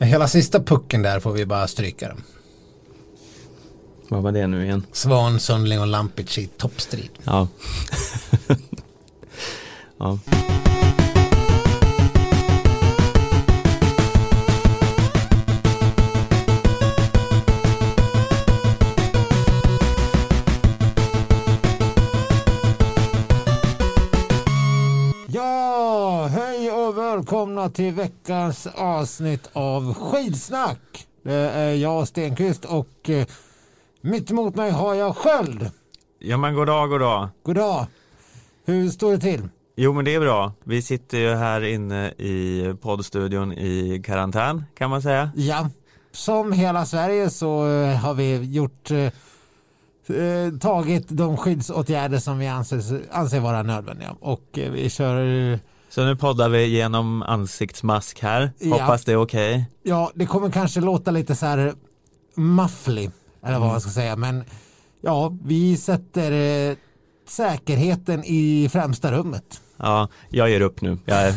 [0.00, 2.22] Hela sista pucken där får vi bara stryka den.
[4.08, 4.86] Vad var det nu igen?
[4.92, 7.10] Svan, Sundling och Lampic i toppstrid.
[7.24, 7.48] Ja.
[10.02, 10.18] Ja,
[27.60, 31.06] välkomna till veckans avsnitt av Skidsnack.
[31.22, 33.26] Det är jag Stenqvist och eh,
[34.00, 35.70] mitt emot mig har jag Sköld.
[36.18, 37.28] ja men god dag, god dag.
[37.42, 37.86] God dag.
[38.64, 39.48] Hur står det till?
[39.76, 40.52] Jo men det är bra.
[40.64, 45.30] Vi sitter ju här inne i poddstudion i karantän kan man säga.
[45.36, 45.68] Ja,
[46.12, 53.00] som hela Sverige så eh, har vi gjort eh, tagit de skyddsåtgärder som vi anser,
[53.10, 55.58] anser vara nödvändiga och vi kör
[55.90, 58.50] Så nu poddar vi genom ansiktsmask här.
[58.58, 58.72] Ja.
[58.74, 59.70] Hoppas det är okej.
[59.82, 61.74] Ja, det kommer kanske låta lite så här
[62.36, 63.10] mufflig,
[63.44, 64.44] eller vad man ska säga, men
[65.00, 66.32] ja, vi sätter
[66.70, 66.76] eh,
[67.28, 69.60] säkerheten i främsta rummet.
[69.76, 70.98] Ja, jag ger upp nu.
[71.04, 71.34] Jag,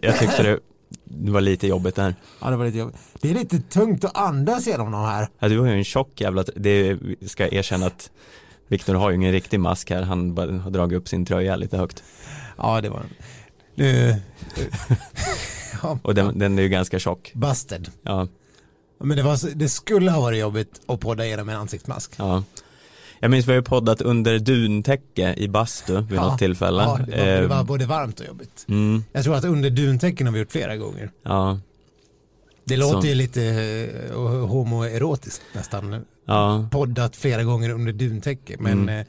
[0.00, 0.58] jag tyckte det,
[1.04, 2.14] det var lite jobbigt där.
[2.40, 2.96] Ja, det var lite jobbigt.
[3.20, 5.28] Det är lite tungt att andas genom de här.
[5.38, 8.10] Ja, du har ju en tjock jävla, det ska jag erkänna att
[8.68, 10.02] Viktor har ju ingen riktig mask här.
[10.02, 12.02] Han har dragit upp sin tröja lite högt.
[12.56, 13.02] Ja, det var
[13.74, 14.16] nu.
[16.02, 17.32] Och den, den är ju ganska tjock.
[17.34, 17.88] busted.
[18.02, 18.28] Ja,
[19.00, 22.12] Men det, var, det skulle ha varit jobbigt att podda genom en ansiktsmask.
[22.16, 22.42] ja.
[23.20, 26.82] Jag minns vi har ju poddat under duntäcke i bastu vid Ja, något tillfälle.
[26.82, 28.64] Ja, det, var, det var både varmt och jobbigt.
[28.68, 31.10] Mm, Jag tror att under duntäcken har vi gjort flera gånger.
[31.22, 31.58] ja,
[32.64, 33.06] Det låter Så.
[33.06, 33.42] ju lite
[34.10, 36.04] eh, homoerotiskt nästan.
[36.26, 38.56] ja, Poddat flera gånger under duntäcke.
[38.60, 38.98] Men Mm.
[39.00, 39.06] eh,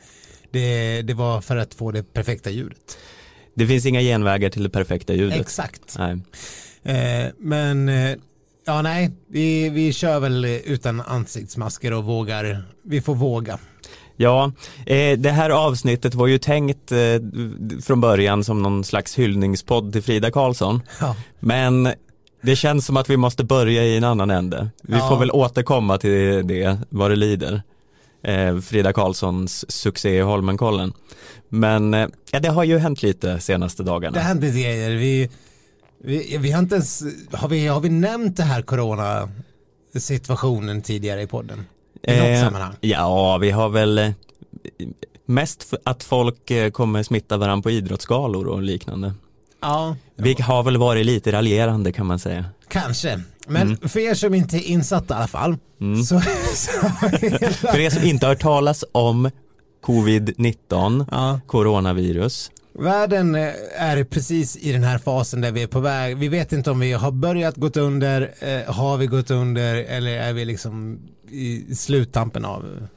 [0.51, 2.97] det, det var för att få det perfekta ljudet.
[3.55, 5.39] Det finns inga genvägar till det perfekta ljudet.
[5.39, 5.95] Exakt.
[5.99, 6.17] Nej.
[6.83, 8.15] Eh, men eh,
[8.65, 12.63] ja, nej, vi, vi kör väl utan ansiktsmasker och vågar.
[12.83, 13.59] Vi får våga.
[14.17, 14.51] Ja,
[14.85, 16.97] eh, det här avsnittet var ju tänkt eh,
[17.83, 20.81] från början som någon slags hyllningspodd till Frida Karlsson.
[20.99, 21.89] Ja, Men
[22.41, 24.69] det känns som att vi måste börja i en annan ände.
[24.83, 25.09] Vi Ja.
[25.09, 27.61] får väl återkomma till det vad det lider.
[28.23, 30.93] Eh, Frida Karlssons succé i Holmenkollen.
[31.49, 34.13] Men eh, ja, det har ju hänt lite senaste dagarna.
[34.17, 34.89] det händer grejer.
[34.91, 35.29] Vi,
[36.03, 39.29] vi, vi har inte ens, har vi, har vi nämnt det här corona
[39.95, 41.65] situationen tidigare i podden?
[42.07, 42.73] I något Eh, sammanhang?
[42.81, 44.09] Ja, vi har väl eh,
[45.25, 49.13] mest att folk kommer smitta varandra på idrottsgalor och liknande.
[49.61, 52.45] Ja, Vi har väl varit lite raljerande kan man säga.
[52.67, 53.21] kanske.
[53.47, 53.89] Men Mm.
[53.89, 55.57] för er som inte är insatta i alla fall.
[56.07, 56.19] Så,
[56.55, 56.71] så
[57.67, 59.29] För er som inte har hört talas om
[59.85, 62.51] covid-19, ja, coronavirus.
[62.79, 66.17] världen eh, är precis i den här fasen där vi är på väg.
[66.17, 70.11] Vi vet inte om vi har börjat gått under, eh, har vi gått under eller
[70.11, 70.99] är vi liksom
[71.29, 72.87] i sluttampen av eh,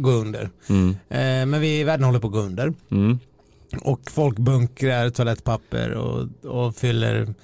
[0.00, 0.50] gå under.
[0.68, 0.90] Mm.
[0.90, 2.72] Eh, men vi, världen håller på att gå under.
[2.90, 3.18] Mm.
[3.80, 7.34] Och folk bunkrar toalettpapper och, och fyller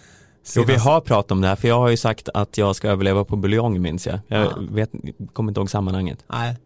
[0.56, 2.88] Jo, vi har pratat om det här, för jag har ju sagt att jag ska
[2.88, 4.18] överleva på buljong minns jag.
[4.28, 4.58] Jag Ja.
[4.70, 4.90] vet,
[5.32, 6.24] kommer inte ihåg sammanhanget.
[6.32, 6.56] Nej,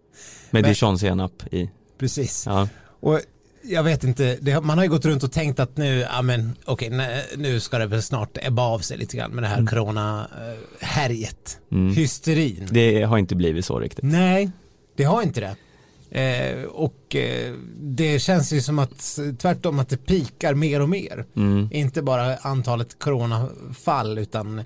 [0.50, 1.70] Med dijonsenap i.
[1.98, 2.44] precis.
[2.46, 2.68] Ja.
[3.00, 3.20] Och
[3.64, 6.56] jag vet inte, det, man har ju gått runt och tänkt att nu, ja men
[6.64, 9.66] okej, nej, nu ska det väl snart ebba av sig lite grann med det här
[9.66, 11.58] corona-härjet.
[11.72, 11.94] Mm.
[11.94, 12.68] Hysterin.
[12.70, 14.04] Det har inte blivit så riktigt.
[14.04, 14.50] Nej,
[14.96, 15.56] det har inte det.
[16.14, 21.24] Eh, och eh, det känns ju som att tvärtom att det pikar mer och mer.
[21.36, 21.68] Mm.
[21.72, 24.58] Inte bara antalet coronafall utan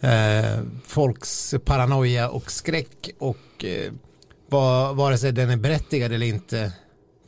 [0.00, 3.92] eh, folks paranoia och skräck och eh,
[4.48, 6.72] var, vare sig den är berättigad eller inte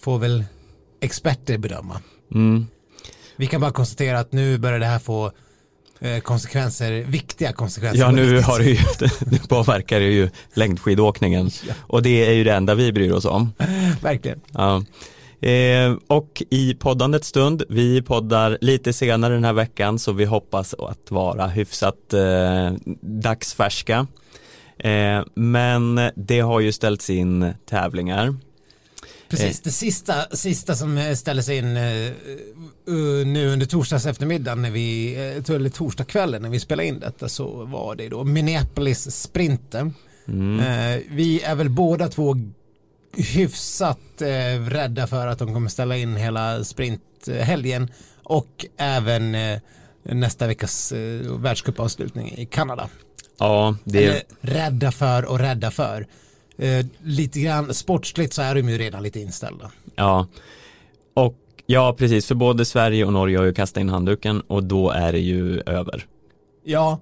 [0.00, 0.44] får väl
[1.00, 2.00] experter bedöma.
[2.34, 2.66] Mm.
[3.36, 5.32] Vi kan bara konstatera att nu börjar det här få
[6.22, 8.00] konsekvenser, viktiga konsekvenser.
[8.00, 8.78] Ja nu har det ju,
[9.30, 11.50] nu påverkar det ju längdskidåkningen.
[11.80, 13.52] Och det är ju det enda vi bryr oss om.
[14.02, 14.40] Verkligen.
[14.52, 14.82] Ja.
[15.48, 20.74] Eh, och i poddandets stund, vi poddar lite senare den här veckan så vi hoppas
[20.74, 24.06] att vara hyfsat eh, dagsfärska.
[24.78, 28.34] Eh, men det har ju ställts in tävlingar.
[29.30, 32.12] Precis, det sista, sista som eh, ställer sig in eh, eh,
[33.26, 37.64] nu under torsdags eftermiddagen när vi, eh, eller torsdagskvällen när vi spelade in detta så
[37.64, 39.92] var det då Minneapolis Sprinter.
[40.28, 40.60] Mm.
[40.60, 42.36] Eh, vi är väl båda två
[43.16, 47.90] hyfsat eh, rädda för att de kommer ställa in hela sprinthelgen
[48.22, 49.60] och även eh,
[50.02, 52.88] nästa veckas eh, världscupavslutning i Kanada.
[53.38, 56.06] Ja, det Eller rädda för och rädda för.
[56.60, 59.70] Eh, lite grann sportsligt så är de ju redan lite inställda.
[59.94, 60.26] Ja,
[61.14, 61.36] och
[61.66, 65.12] ja precis, för både Sverige och Norge har ju kastat in handduken och då är
[65.12, 66.06] det ju över.
[66.64, 67.00] Ja,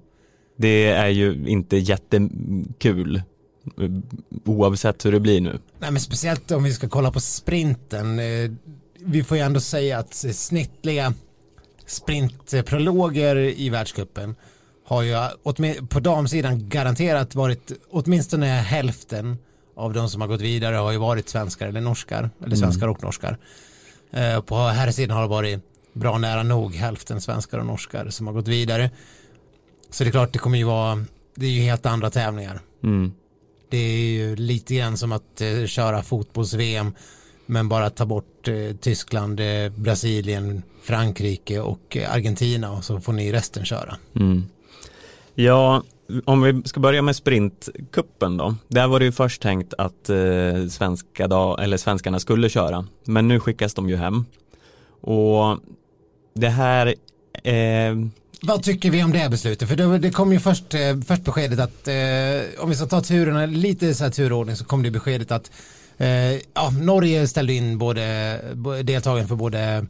[0.57, 3.23] Det är ju inte jättekul
[4.45, 5.59] oavsett hur det blir nu.
[5.79, 8.19] Nej men speciellt om vi ska kolla på sprinten.
[8.19, 8.51] Eh,
[9.01, 11.15] vi får ju ändå säga att snittliga
[11.87, 14.35] sprintprologer i världskuppen
[14.85, 15.17] har ju
[15.89, 19.37] på damsidan garanterat varit åtminstone hälften
[19.79, 22.59] av de som har gått vidare har ju varit svenskar eller norskar eller mm.
[22.59, 22.97] svenskar mm.
[22.97, 23.39] och norskar.
[24.11, 25.61] Eh, på här sidan har det varit
[25.93, 28.91] bra nära nog hälften svenskar och norskar som har gått vidare.
[29.91, 31.05] Så det är klart det kommer ju vara
[31.35, 32.61] det är ju helt andra tävlingar.
[32.83, 33.13] Mm.
[33.69, 36.95] Det är ju lite grann som att eh, köra fotbolls-VM
[37.47, 43.13] men bara ta bort eh, Tyskland, eh, Brasilien, Frankrike och eh, Argentina och så får
[43.13, 43.97] ni resten köra.
[44.17, 44.45] Mm.
[45.35, 45.83] Ja,
[46.25, 48.55] om vi ska börja med sprintkuppen då.
[48.69, 52.87] Där var det ju först tänkt att eh, svenska dag, eller svenskarna skulle köra.
[53.05, 54.25] Men nu skickas de ju hem.
[55.01, 55.59] Och
[56.35, 56.95] det här
[57.45, 57.95] eh,
[58.43, 59.69] vad tycker vi om det beslutet?
[59.69, 63.01] För det, det kom ju först, eh, först beskedet att eh, om vi ska ta
[63.01, 65.51] turerna lite så här turordning så kom det beskedet att
[65.99, 68.41] eh, ja, Norge ställde in både
[68.83, 69.87] deltagarna för både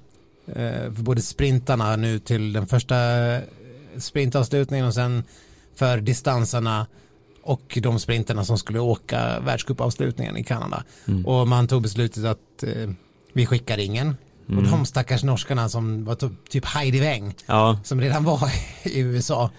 [0.46, 3.42] eh, för både sprintarna nu till den första eh,
[3.98, 5.24] sprintavslutningen och sen
[5.78, 6.86] för distanserna
[7.42, 10.84] och de sprinterna som skulle åka världscupavslutningen i Kanada.
[11.08, 11.26] Mm.
[11.26, 12.90] Och man tog beslutet att eh,
[13.32, 14.16] vi skickar ingen.
[14.48, 14.58] Mm.
[14.58, 17.78] Och de stackars norskarna som var typ Heidi Weng ja.
[17.84, 18.40] som redan var
[18.82, 19.50] i USA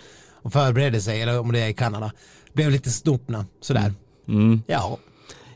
[0.41, 2.11] och förberedde sig, eller om det är i Kanada,
[2.53, 3.93] blev lite snopna sådär.
[4.27, 4.61] Mm.
[4.67, 4.97] Ja.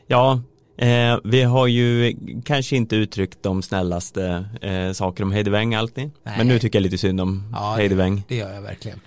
[0.06, 0.40] Ja,
[0.78, 6.10] eh, vi har ju kanske inte uttryckt de snällaste eh, saker om Heidi Weng alltid,
[6.22, 6.34] Nej.
[6.38, 8.22] men nu tycker jag lite synd om ja, Heidi Weng.
[8.28, 9.00] Det gör jag verkligen.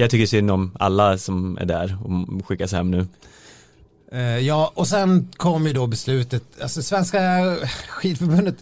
[0.00, 3.06] Jag tycker synd om alla som är där och skickas hem nu.
[4.12, 7.18] Eh, ja, och sen kom ju då beslutet, alltså Svenska
[7.88, 8.54] skidförbundet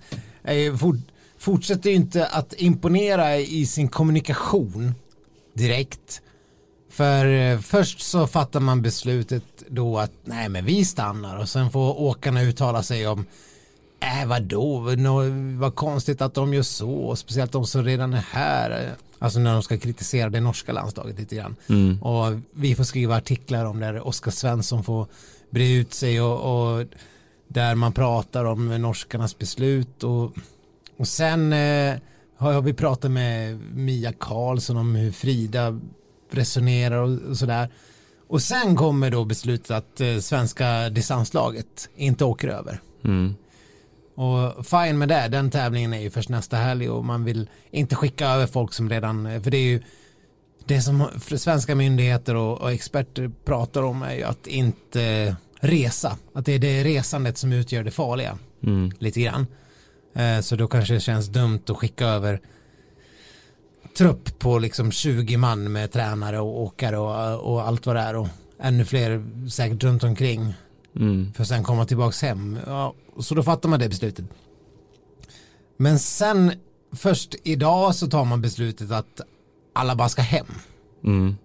[0.43, 0.96] är ju fort,
[1.38, 4.94] fortsätter ju inte att imponera i sin kommunikation
[5.55, 6.23] direkt.
[6.90, 11.70] För eh, först så fattar man beslutet då att nej men vi stannar och sen
[11.70, 13.26] får åkarna uttala sig om
[14.00, 14.84] äh vadå,
[15.58, 18.94] vad konstigt att de gör så, speciellt de som redan är här.
[19.18, 21.56] Alltså när de ska kritisera det norska landslaget lite grann.
[21.68, 22.02] Mm.
[22.02, 25.06] Och vi får skriva artiklar om där Oskar Svensson får
[25.50, 26.84] bre ut sig och, och,
[27.48, 30.32] där man pratar om norskarnas beslut och,
[30.96, 31.96] och sen eh,
[32.36, 35.80] har vi pratat med Mia Karlsson om hur Frida
[36.30, 37.68] resonerar och, och sådär.
[38.28, 42.80] Och sen kommer då beslutet att eh, svenska distanslaget inte åker över.
[43.04, 43.34] Mm.
[44.19, 47.97] Och fine med det, den tävlingen är ju först nästa helg och man vill inte
[47.97, 49.82] skicka över folk som redan, för det är ju
[50.65, 56.44] det som svenska myndigheter och, och experter pratar om är ju att inte resa, att
[56.44, 58.93] det är det resandet som utgör det farliga, mm.
[58.99, 59.47] lite grann.
[60.15, 62.41] Eh, så då kanske det känns dumt att skicka över
[63.99, 68.17] trupp på liksom 20 man med tränare och åkare och, och allt vad det är
[68.17, 68.29] och
[68.61, 70.55] ännu fler säkert runt omkring
[70.97, 71.32] mm.
[71.32, 72.59] för sen komma tillbaka hem.
[72.67, 72.94] Ja,
[73.25, 74.25] så då fattar man det beslutet.
[75.76, 76.53] Men sen
[76.93, 79.20] först idag så tar man beslutet att
[79.73, 80.47] alla bara ska hem.
[81.05, 81.37] Mm.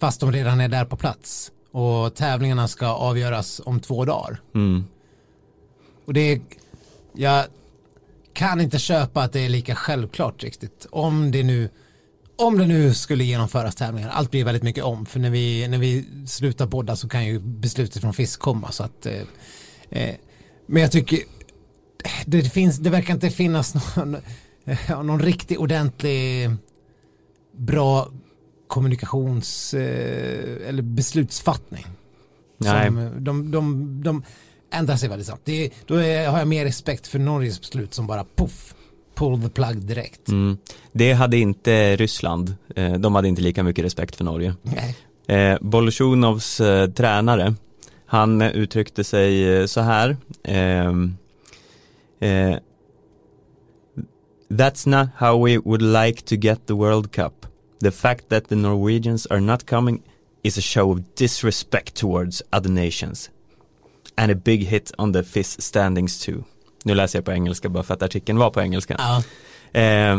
[0.00, 1.52] Fast de redan är där på plats.
[1.70, 4.40] Och tävlingarna ska avgöras om två dagar.
[4.54, 4.84] Mm.
[6.04, 6.40] Och det är,
[7.12, 7.44] jag
[8.32, 10.86] kan inte köpa att det är lika självklart riktigt.
[10.90, 11.68] Om det nu,
[12.36, 15.06] om det nu skulle genomföras tävlingar, allt blir väldigt mycket om.
[15.06, 18.72] För när vi, när vi slutar podda så kan ju beslutet från FIS komma.
[18.72, 19.22] Så att, eh,
[19.90, 20.14] eh
[20.66, 21.18] men jag tycker
[22.26, 24.16] det, finns, det verkar inte finnas någon,
[24.88, 26.50] någon riktigt ordentlig
[27.56, 28.08] bra
[28.66, 31.86] kommunikations eh, eller beslutsfattning.
[32.58, 32.86] Nej.
[32.86, 34.22] Som, de, de, de
[34.72, 35.48] ändrar sig väldigt snabbt.
[35.86, 38.74] Då är, har jag mer respekt för Norges beslut som bara puff,
[39.14, 40.28] pull the plug direkt.
[40.28, 40.58] Mm.
[40.92, 42.54] Det hade inte Ryssland.
[42.76, 44.54] Eh, de hade inte lika mycket respekt för Norge.
[44.62, 44.96] Nej.
[45.28, 47.54] Eh, Bolsjunovs eh, tränare
[48.06, 50.16] han uttryckte sig eh, så här.
[50.42, 50.92] Eh,
[52.20, 52.58] eh,
[54.48, 57.46] That's not how we would like to get the World Cup.
[57.80, 60.02] The fact that the Norwegians are not coming
[60.42, 63.30] is a show of disrespect towards other nations.
[64.16, 66.44] And a big hit on the FIS standings too.
[66.84, 68.96] Nu läser jag på engelska bara för att artikeln var på engelska.
[68.98, 69.22] Ja.
[69.80, 70.18] Eh,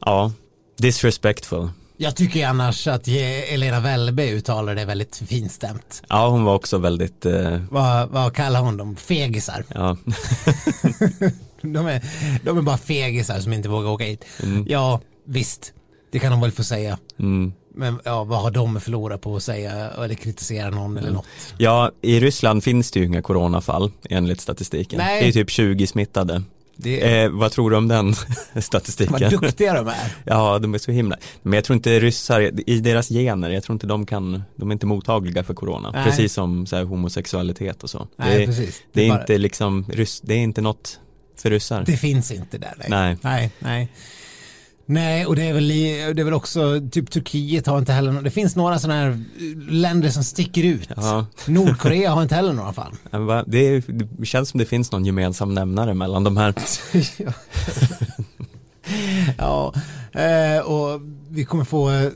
[0.00, 0.32] ja,
[0.76, 1.68] disrespectful.
[2.02, 6.02] Jag tycker annars att Elena Wellbe uttalar det väldigt finstämt.
[6.08, 7.26] Ja, hon var också väldigt...
[7.26, 7.60] Eh...
[7.70, 8.96] Vad, vad kallar hon dem?
[8.96, 9.64] Fegisar?
[9.68, 9.96] Ja.
[11.62, 12.04] de, är,
[12.44, 14.24] de är bara fegisar som inte vågar åka hit.
[14.42, 14.66] Mm.
[14.68, 15.72] Ja, visst.
[16.12, 16.98] Det kan de väl få säga.
[17.18, 17.52] Mm.
[17.74, 21.14] Men ja, vad har de förlorat på att säga eller kritisera någon eller mm.
[21.14, 21.54] något?
[21.58, 24.98] Ja, i Ryssland finns det ju inga coronafall enligt statistiken.
[24.98, 25.22] Nej.
[25.22, 26.42] Det är typ 20 smittade.
[26.82, 28.14] Det Eh, vad tror du om den
[28.52, 29.30] vad statistiken?
[29.30, 29.94] duktiga de är.
[30.24, 31.16] Ja, de är så himla.
[31.42, 34.72] Men jag tror inte ryssar, i deras gener, jag tror inte de kan, de är
[34.72, 35.90] inte mottagliga för corona.
[35.90, 36.04] Nej.
[36.04, 38.08] Precis som så här, homosexualitet och så.
[38.16, 38.82] Nej, det, precis.
[38.92, 39.84] det är bara- inte liksom,
[40.22, 41.00] det är inte något
[41.36, 41.84] för ryssar.
[41.86, 42.74] Det finns inte där.
[42.88, 43.16] Nej.
[43.22, 43.50] Nej.
[43.58, 43.88] Nej,
[44.90, 45.26] nej.
[45.26, 48.30] Och det är väl, i, det är väl också, typ Turkiet har inte heller, det
[48.30, 49.24] finns några sådana här
[49.70, 50.88] länder som sticker ut.
[50.96, 52.92] Ja, Nordkorea har inte heller några fall.
[53.46, 53.82] det, är,
[54.18, 56.54] det känns som det finns någon gemensam nämnare mellan de här.
[59.38, 59.74] ja,
[60.12, 62.08] eh, och vi kommer få, eh,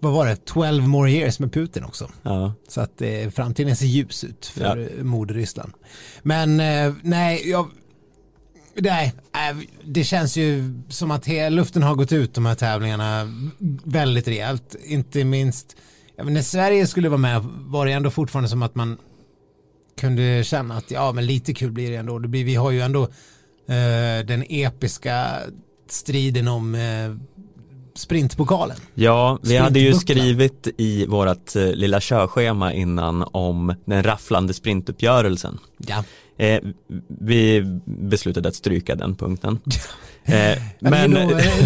[0.00, 2.10] vad var det, 12 more years med Putin också.
[2.22, 4.76] Ja, Så att eh, framtiden ser ljus ut för Ja.
[4.76, 5.34] ja.
[5.34, 5.72] Ryssland.
[6.22, 7.68] Men eh, nej, jag,
[8.74, 13.28] nej, eh, det känns ju som att luften har gått ut de här tävlingarna
[13.84, 14.76] väldigt rejält.
[14.84, 15.76] Inte minst,
[16.16, 18.98] men när Sverige skulle vara med var det ändå fortfarande som att man
[20.00, 22.18] kunde känna att ja, men lite kul blir det ändå.
[22.18, 25.26] Det blir, vi har ju ändå eh, den episka
[25.88, 27.16] striden om eh,
[27.94, 28.76] sprintpokalen.
[28.94, 35.58] ja vi hade ju skrivit i vårat eh, lilla körschema innan om den rafflande sprintuppgörelsen.
[35.78, 36.04] Ja.
[36.36, 36.60] Eh,
[37.20, 39.58] vi beslutade att stryka den punkten.
[40.24, 41.10] Eh, Men,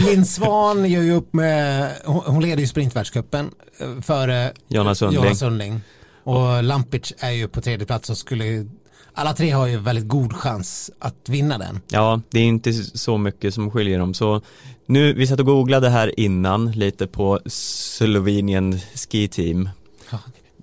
[0.06, 5.23] Linn Svan gör ju upp med, hon, leder ju sprintvärldscupen eh, före Jonas Sundling.
[5.23, 5.80] Jonas Sundling.
[6.23, 8.66] Och Lampic är ju på tredje plats och skulle,
[9.12, 11.80] alla tre har ju väldigt god chans att vinna den.
[11.88, 14.14] Ja, det är inte så mycket som skiljer dem.
[14.14, 14.40] Så
[14.87, 19.68] nu, vi satt och googlade här innan lite på Slovenian Ski Team.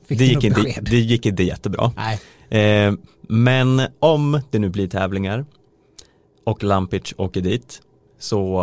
[0.07, 1.91] Fick Det gick, inte, det gick inte jättebra.
[1.95, 2.19] Nej,
[2.59, 5.45] Eh, men om det nu blir tävlingar
[6.43, 7.81] och Lampic åker dit
[8.19, 8.61] så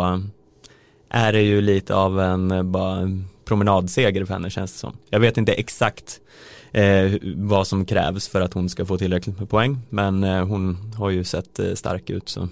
[1.09, 4.97] är det ju lite av en eh, bara en promenadseger för henne känns det som.
[5.09, 6.19] Jag vet inte exakt
[6.71, 10.93] eh, vad som krävs för att hon ska få tillräckligt med poäng men eh, hon
[10.97, 12.47] har ju sett eh, stark ut så.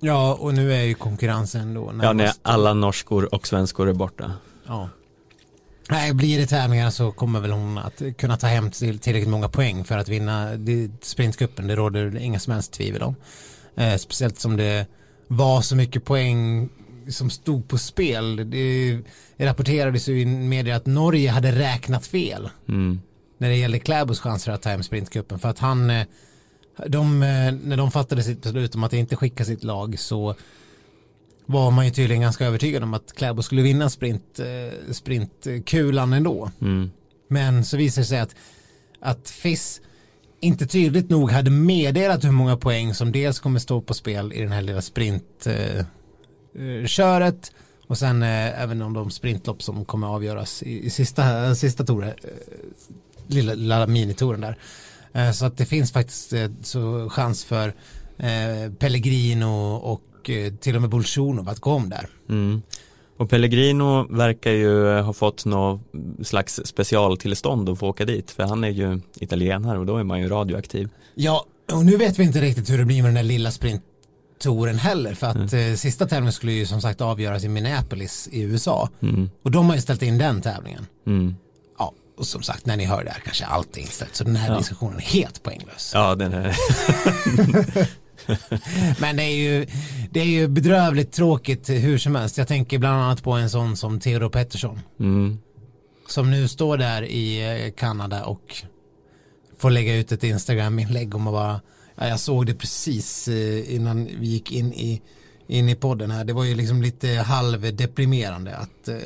[0.00, 3.92] ja och nu är ju konkurrensen då Ja, när närmast- alla norskor och svenskor är
[3.92, 4.32] borta.
[4.66, 4.88] Ja.
[5.90, 9.48] Nej, blir det tävlingar så kommer väl hon att kunna ta hem till tillräckligt många
[9.48, 10.50] poäng för att vinna
[11.02, 11.66] sprintcupen.
[11.66, 13.14] Det råder inga som helst tvivel om.
[13.76, 14.86] Eh, speciellt som det
[15.28, 16.68] var så mycket poäng
[17.08, 18.36] som stod på spel.
[18.36, 18.92] Det,
[19.36, 23.00] det rapporterades ju i media att Norge hade räknat fel Mm.
[23.38, 25.38] när det gällde Kläbos chanser att ta hem sprintcupen.
[25.38, 26.06] För att han, eh,
[26.86, 30.34] de, eh, när de fattade sitt beslut om att inte skicka sitt lag så
[31.46, 36.50] var man ju tydligen ganska övertygad om att Kläbo skulle vinna sprint, eh, sprintkulan ändå.
[36.60, 36.90] Mm.
[37.28, 38.34] Men så visade det sig att,
[39.00, 39.80] att FIS
[40.40, 44.40] inte tydligt nog hade meddelat hur många poäng som dels kommer stå på spel i
[44.40, 45.86] den här lilla sprintköret
[46.54, 47.52] eh, köret
[47.86, 52.08] och sen eh, även om de sprintlopp som kommer avgöras i, i sista, sista touren,
[52.08, 52.14] eh,
[53.26, 54.58] lilla, lilla minitouren där.
[55.32, 56.32] Så att det finns faktiskt
[56.62, 57.74] så chans för
[58.18, 62.08] eh, Pellegrino och eh, till och med Bolsjunov om där.
[62.28, 62.62] Mm.
[63.16, 65.80] Och Pellegrino verkar ju ha fått något
[66.22, 70.20] slags specialtillstånd att få åka dit för han är ju italienare och då är man
[70.20, 70.88] ju radioaktiv.
[71.14, 74.78] Ja, och nu vet vi inte riktigt hur det blir med den där lilla sprinttouren
[74.78, 78.88] heller för att eh, sista tävlingen skulle ju som sagt avgöras i Minneapolis i USA
[79.02, 79.30] Mm.
[79.42, 80.86] och de har ju ställt in den tävlingen.
[81.06, 81.34] Mm.
[81.78, 84.36] Ja, och som sagt när ni hör det här kanske allt är inställt så den
[84.36, 84.58] här Ja.
[84.58, 85.90] diskussionen är helt poänglös.
[85.94, 86.56] Ja, den är,
[89.00, 89.66] Men det är, ju,
[90.10, 92.38] det är ju bedrövligt tråkigt hur som helst.
[92.38, 95.38] Jag tänker bland annat på en sån som Theodor Pettersson mm.
[96.08, 98.54] som nu står där i eh, Kanada och
[99.58, 101.60] får lägga ut ett Instagram-inlägg om att vara,
[101.94, 105.02] ja, jag såg det precis eh, innan vi gick in i,
[105.46, 108.96] in i podden här, det var ju liksom lite halvdeprimerande att, eh,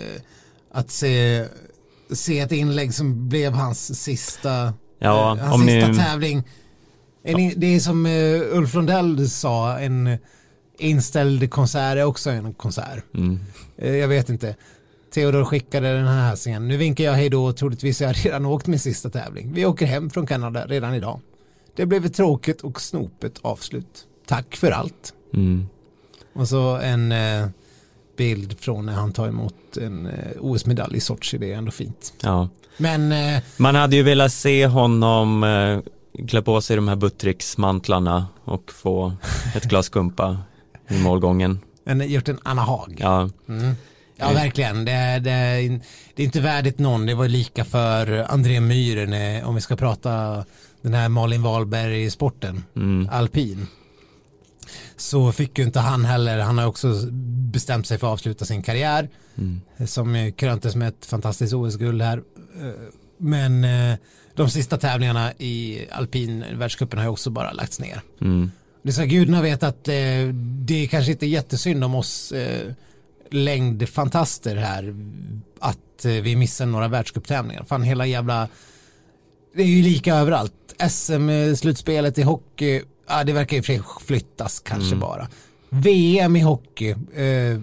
[0.73, 1.45] att se,
[2.12, 6.43] se ett inlägg som blev hans sista, Ja, hans sista ni- tävling.
[7.23, 10.19] En, det är som eh, Ulf Lundell sa, en
[10.79, 13.05] inställd konsert är också en konsert.
[13.15, 13.41] Mm.
[13.79, 14.57] Eh, Jag vet inte.
[15.15, 16.69] Theodor skickade den här hälsningen.
[16.69, 19.53] Nu vinkar jag hej då troligtvis har jag redan åkt min sista tävling.
[19.53, 21.21] Vi åker hem från Kanada redan idag.
[21.77, 24.05] Det blev ett tråkigt och snopet avslut.
[24.27, 25.13] Tack för allt.
[25.35, 25.69] Mm.
[26.33, 27.47] Och så en eh,
[28.17, 30.09] bild från när han tar emot en
[30.41, 31.39] OS-medalj i Sochi.
[31.39, 32.13] Det är ändå fint.
[32.21, 32.49] Ja.
[32.77, 33.13] Men
[33.57, 35.45] Man hade ju velat se honom
[36.29, 39.12] klä på sig de här Buttricks-mantlarna och få
[39.55, 40.38] ett glas kumpa
[40.88, 41.59] i målgången.
[41.85, 42.97] en, gjort en Anna Haag.
[43.00, 43.75] Ja, Mm.
[44.17, 44.35] Ja, Mm.
[44.43, 44.85] verkligen.
[44.85, 45.31] Det, är- det,
[46.15, 47.07] det är inte värdigt någon.
[47.07, 50.45] Det var lika för André Myhren, eh, om vi ska prata
[50.83, 53.09] den här Malin Wahlberg-sporten, mm.
[53.12, 53.67] alpin.
[54.97, 56.95] Så fick ju inte han heller, han har också
[57.53, 59.61] bestämt sig för att avsluta sin karriär, Mm.
[59.87, 62.23] som kröntes med ett fantastiskt OS-guld här.
[63.19, 63.97] Men eh,
[64.35, 68.01] de sista tävlingarna i alpin världscupen har ju också bara lagts ner.
[68.21, 68.51] Mm.
[68.83, 69.95] det ska gudarna veta att eh,
[70.65, 72.73] det är kanske inte jättesynd om oss eh,
[73.31, 74.95] längdfantaster här
[75.61, 77.65] att eh, vi missar några världscuptävlingar.
[77.65, 78.49] Fan hela jävla,
[79.55, 80.53] det är ju lika överallt.
[80.89, 85.01] SM-slutspelet i hockey, ja, det verkar sig flyttas kanske Mm.
[85.01, 85.29] bara.
[85.71, 87.61] VM i hockey eh,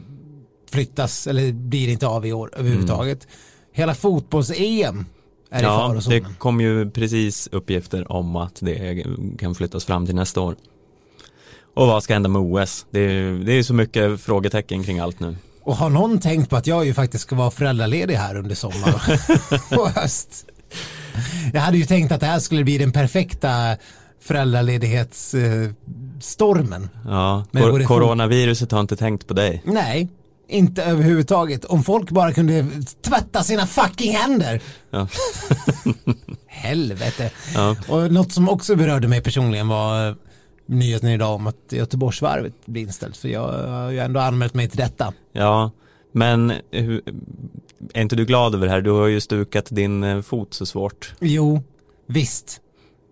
[0.72, 3.28] flyttas eller blir inte av i år överhuvudtaget.
[3.74, 5.06] Hela fotbolls-EM
[5.50, 6.26] är i Ja, det farozonen.
[6.38, 9.06] kom ju precis uppgifter om att det
[9.40, 10.56] kan flyttas fram till nästa år.
[11.76, 12.86] Och vad ska hända med OS?
[12.92, 15.36] Det är, det är så mycket frågetecken kring allt nu.
[15.64, 19.02] Och har någon tänkt på att jag ju faktiskt ska vara föräldraledig här under sommar
[19.78, 20.46] och höst?
[21.54, 23.78] Jag hade ju tänkt att det här skulle bli den perfekta
[24.22, 26.90] föräldraledighetsstormen.
[27.06, 29.62] Ja, Men det kor- coronaviruset har inte tänkt på dig.
[29.66, 30.08] Nej,
[30.48, 31.66] inte överhuvudtaget.
[31.66, 32.66] Om folk bara kunde
[33.02, 34.62] tvätta sina fucking händer.
[34.90, 35.08] Ja.
[36.48, 37.32] Helvete.
[37.54, 37.76] Ja.
[37.88, 40.16] Och något som också berörde mig personligen var eh,
[40.66, 43.18] nyheten idag om att Göteborgsvarvet blir inställt.
[43.18, 45.14] För jag har ju ändå anmält mig till detta.
[45.34, 45.72] Ja,
[46.12, 46.52] men
[47.94, 48.82] är inte du glad över det här?
[48.82, 51.14] Du har ju stukat din eh, fot så svårt.
[51.20, 51.64] Jo,
[52.08, 52.62] visst.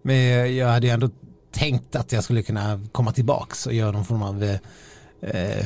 [0.01, 1.09] Men jag hade ju ändå
[1.51, 4.59] tänkt att jag skulle kunna komma tillbaks och göra någon form av eh,
[5.21, 5.65] eh,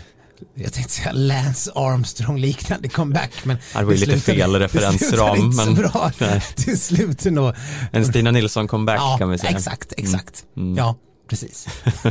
[0.56, 5.58] jag tänkte säga Lance Armstrong liknande comeback men det var ju lite fel referensram, inte
[5.66, 6.42] men- så bra Nej.
[6.56, 7.54] till slut ändå.
[7.92, 9.52] En Stina Nilsson comeback Ja, kan vi säga.
[9.52, 10.46] exakt, exakt.
[10.58, 10.78] Mm.
[10.78, 10.96] Ja,
[11.30, 11.68] precis.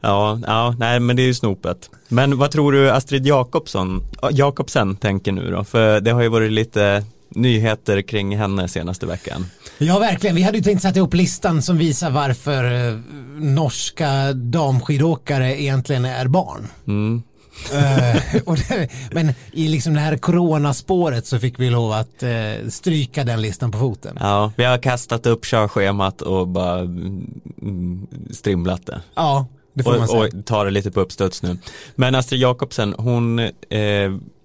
[0.00, 1.90] Ja, ja, nej men det är ju snopet.
[2.08, 5.64] Men vad tror du Astrid Jakobsson, Jakobsen tänker nu då?
[5.64, 7.04] För det har ju varit lite
[7.34, 9.46] nyheter kring henne senaste veckan.
[9.78, 10.36] Ja, verkligen.
[10.36, 12.98] Vi hade ju tänkt sätta ihop listan som visar varför eh,
[13.38, 16.66] norska damskidåkare egentligen är barn.
[16.86, 17.22] Mm.
[18.44, 23.24] Och det, men i liksom det här coronaspåret så fick vi lov att eh, stryka
[23.24, 24.16] den listan på foten.
[24.20, 29.00] Ja, vi har kastat upp körschemat och bara mm, strimlat det.
[29.14, 30.20] Ja, det får man Och, säga.
[30.22, 31.58] och tar det lite på uppstuds nu.
[31.96, 33.50] Men Astrid Jakobsen, hon eh,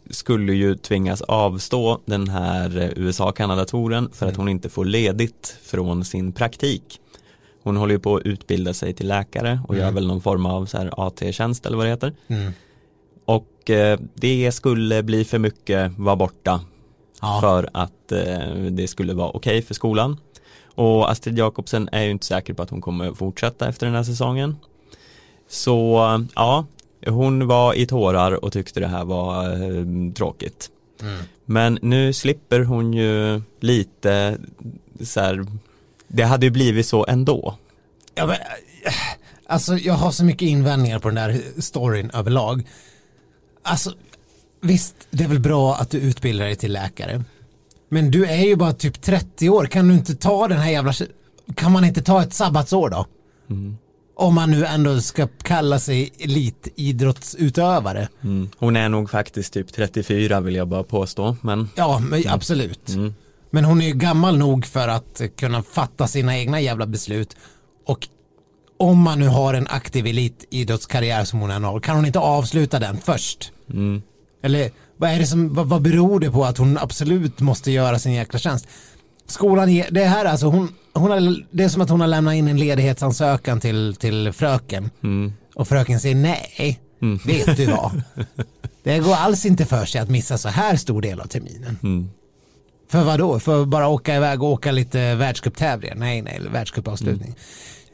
[0.09, 4.39] skulle ju tvingas avstå den här eh, USA-Kanada-touren för att Mm.
[4.41, 6.99] hon inte får ledigt från sin praktik.
[7.63, 9.95] Hon håller ju på att utbilda sig till läkare och gör Mm.
[9.95, 12.13] väl någon form av så här AT-tjänst eller vad det heter.
[12.27, 12.51] Mm.
[13.25, 16.61] Och eh, det skulle bli för mycket vara borta
[17.21, 17.37] Ja.
[17.41, 20.17] för att eh, det skulle vara okej för skolan.
[20.75, 24.03] Och Astrid Jakobsen är ju inte säker på att hon kommer fortsätta efter den här
[24.03, 24.55] säsongen.
[25.47, 25.99] Så
[26.35, 26.65] ja,
[27.07, 30.69] hon var i tårar och tyckte det här var eh, tråkigt.
[31.01, 31.23] Mm.
[31.45, 34.37] Men nu slipper hon ju lite
[35.01, 35.45] så här,
[36.07, 37.55] det hade ju blivit så ändå.
[38.15, 38.93] Ja, men, eh,
[39.47, 42.67] alltså jag har så mycket invändningar på den där storyn överlag.
[43.63, 43.93] Alltså
[44.61, 47.23] visst, det är väl bra att du utbildar dig till läkare.
[47.89, 50.93] Men du är ju bara typ 30 år, kan du inte ta den här jävla,
[51.55, 53.05] kan man inte ta ett sabbatsår då?
[53.49, 53.77] Mm.
[54.19, 58.07] Om man nu ändå ska kalla sig elitidrottsutövare.
[58.23, 58.49] Mm.
[58.57, 62.89] Hon är nog faktiskt typ 34 vill jag bara påstå, men Ja, men absolut.
[62.89, 63.13] mm.
[63.51, 67.35] Men hon är ju gammal nog för att kunna fatta sina egna jävla beslut.
[67.85, 68.07] Och
[68.77, 72.79] om man nu har en aktiv elitidrottskarriär som hon än har, kan hon inte avsluta
[72.79, 73.51] den först?
[73.69, 74.01] Mm.
[74.43, 77.99] Eller vad är det som, vad, vad beror det på att hon absolut måste göra
[77.99, 78.67] sin jäkla tjänst?
[79.29, 82.33] Skolan, ger- det här alltså, hon, hon har, det är som att hon har lämnat
[82.35, 84.89] in en ledighetsansökan till, till fröken.
[85.03, 85.33] Mm.
[85.55, 87.19] Och fröken säger nej, Mm.
[87.25, 88.01] vet du vad?
[88.83, 91.77] Det går alls inte för sig att missa så här stor del av terminen.
[91.83, 92.09] Mm.
[92.89, 93.39] För vad då?
[93.39, 95.95] För bara åka iväg och åka lite världscuptävlingar?
[95.95, 97.35] Nej, nej, världscupavslutning.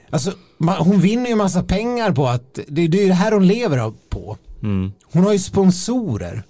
[0.09, 3.31] Alltså, man, hon vinner ju massa pengar på att, det, det är ju det här
[3.31, 4.37] hon lever på.
[4.63, 4.91] Mm.
[5.11, 6.43] Hon har ju sponsorer.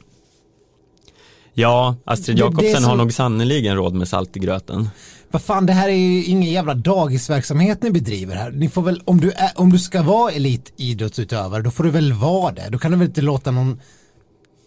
[1.57, 4.89] Ja, Astrid Jakobsen som- har nog sannoliken råd med salt i gröten.
[5.31, 8.51] Vad fan, det här är ju ingen jävla dagisverksamhet ni bedriver här.
[8.51, 12.13] Ni får väl, om du, är, om du ska vara elitidrottsutövare, då får du väl
[12.13, 12.69] vara det.
[12.69, 13.81] Då kan du väl inte låta någon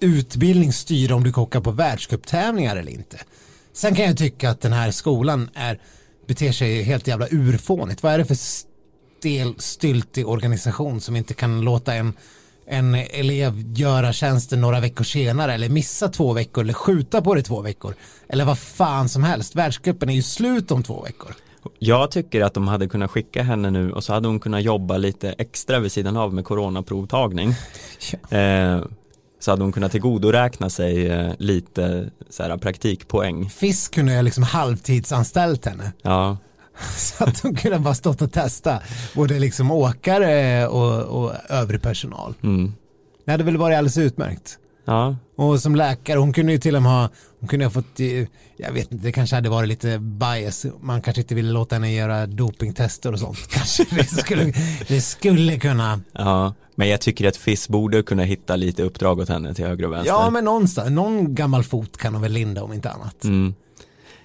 [0.01, 3.18] utbildning styra om du åka på världscuptävlingar eller inte.
[3.72, 5.81] Sen kan jag tycka att den här skolan är,
[6.29, 8.03] beter sig helt jävla urfånigt.
[8.03, 8.38] Vad är det för
[9.18, 12.12] stel, styltig organisation som inte kan låta en,
[12.68, 17.42] en elev göra tjänsten några veckor senare eller missa två veckor eller skjuta på det
[17.42, 17.94] två veckor.
[18.28, 19.54] Eller vad fan som helst.
[19.54, 21.35] Världscupen är ju slut om två veckor.
[21.78, 24.96] Jag tycker att de hade kunnat skicka henne nu och så hade hon kunnat jobba
[24.96, 27.54] lite extra vid sidan av med coronaprovtagning.
[28.31, 28.81] Eh,
[29.40, 33.50] så hade hon kunnat tillgodoräkna sig eh, lite så här, praktikpoäng.
[33.50, 35.92] Fisk kunde jag liksom halvtidsanställt henne.
[36.02, 36.37] Ja,
[36.97, 38.83] Så att de kunde bara stått och testa
[39.14, 42.35] både liksom åkare och, och övrig personal.
[42.43, 42.73] mm.
[43.25, 44.59] Det hade väl varit alldeles utmärkt.
[44.85, 47.09] Ja, Och som läkare, hon kunde ju till och med ha,
[47.41, 48.07] hon kunde ha fått, eh,
[48.57, 50.67] jag vet inte, det kanske hade varit lite bias.
[50.81, 53.38] Man kanske inte ville låta henne göra dopingtester och sånt.
[53.51, 54.53] Kanske det skulle,
[54.88, 56.55] det skulle kunna, ja.
[56.75, 59.93] Men jag tycker att FIS borde kunna hitta lite uppdrag åt henne till höger och
[59.93, 60.12] vänster.
[60.12, 63.25] ja men någonstans, någon gammal fot kan hon väl linda om inte annat.
[63.25, 63.55] Mm.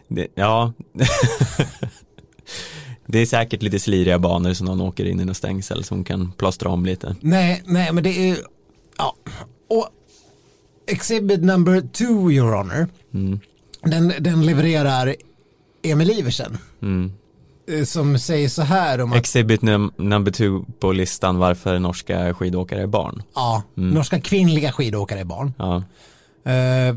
[0.07, 0.73] Det, ja.
[3.05, 6.31] det är säkert lite sliriga banor som någon åker in i något stängsel som kan
[6.31, 7.15] plåstra om lite.
[7.21, 8.37] Nej, nej men det är
[8.97, 9.15] ja.
[9.69, 9.89] Och
[10.87, 13.39] Exhibit number two, your honor, Mm.
[13.83, 15.15] den, den levererar
[15.83, 16.57] Emil Iversen.
[16.81, 17.11] Mm.
[17.71, 22.33] eh, Som säger så här om att, Exhibit num number two på listan varför norska
[22.33, 23.23] skidåkare är barn.
[23.35, 25.53] ja, norska kvinnliga skidåkare är barn.
[25.57, 25.83] Ja,
[26.47, 26.95] Uh,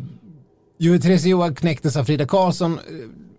[0.79, 2.79] ju Therese Johaug knäcktes av Frida Karlsson.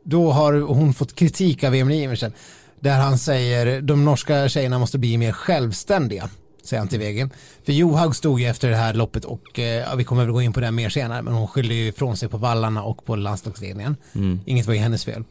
[0.10, 2.34] Då har hon fått kritik av Emil Iversen.
[2.80, 6.30] Där han säger de norska tjejerna måste bli mer självständiga.
[6.64, 7.30] Säger han till vägen.
[7.66, 10.54] För Johaug stod ju efter det här loppet och eh, vi kommer väl gå in
[10.54, 11.22] på det mer senare.
[11.22, 13.98] Men hon skyllde ju ifrån sig på vallarna och på landslagsledningen.
[14.46, 15.24] Inget var ju hennes fel.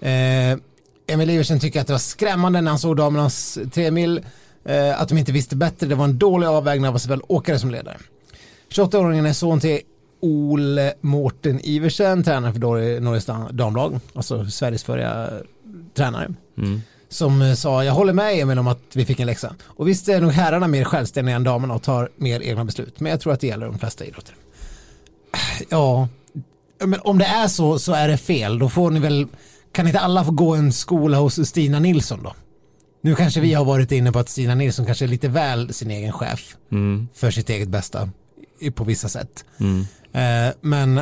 [0.00, 0.58] Eh,
[1.06, 4.24] Emil Iversen tycker att det var skrämmande när han såg damernas tre mil.
[4.64, 5.86] Eh, att de inte visste bättre.
[5.86, 7.96] Det var en dålig avvägning av såväl åkare som ledare.
[8.70, 9.80] 28-åringen är son till
[10.20, 15.30] Ole Mårten Iversen, tränare för Norges dam- damlag, alltså Sveriges förra
[15.94, 16.28] tränare.
[16.58, 16.80] mm.
[17.10, 19.54] Som eh, sa, jag håller med Emil om att vi fick en läxa.
[19.64, 23.00] Och visst är nog herrarna mer självständiga än damerna och tar mer egna beslut.
[23.00, 24.34] Men jag tror att det gäller de flesta idrotter.
[25.68, 26.08] Ja,
[26.84, 28.58] men om det är så så är det fel.
[28.58, 29.26] Då får ni väl,
[29.72, 32.34] kan inte alla få gå en skola hos Stina Nilsson då?
[33.00, 35.90] Nu kanske vi har varit inne på att Stina Nilsson kanske är lite väl sin
[35.90, 37.08] egen chef Mm.
[37.14, 38.10] för sitt eget bästa
[38.74, 39.44] på vissa sätt.
[39.58, 39.86] Mm.
[40.12, 41.00] Eh, Men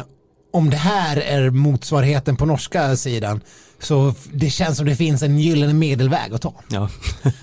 [0.52, 3.40] om det här är motsvarigheten på norska sidan
[3.78, 6.54] så det känns som det finns en gyllene medelväg att ta.
[6.68, 6.90] Ja.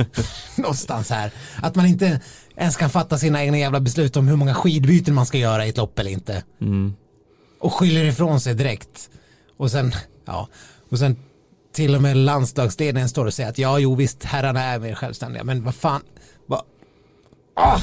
[0.57, 1.31] Någonstans här.
[1.61, 2.19] Att man inte
[2.55, 5.69] ens kan fatta sina egna jävla beslut om hur många skidbyten man ska göra i
[5.69, 6.43] ett lopp eller inte.
[6.61, 6.93] Mm.
[7.59, 9.09] Och skyller ifrån sig direkt.
[9.57, 9.91] Och sen,
[10.25, 10.47] ja,
[10.91, 11.15] och sen
[11.73, 15.43] till och med landslagsledningen står och säger att ja, jo visst, herrarna är mer självständiga,
[15.43, 16.01] men vad fan,
[16.45, 16.61] vad,
[17.55, 17.79] ah,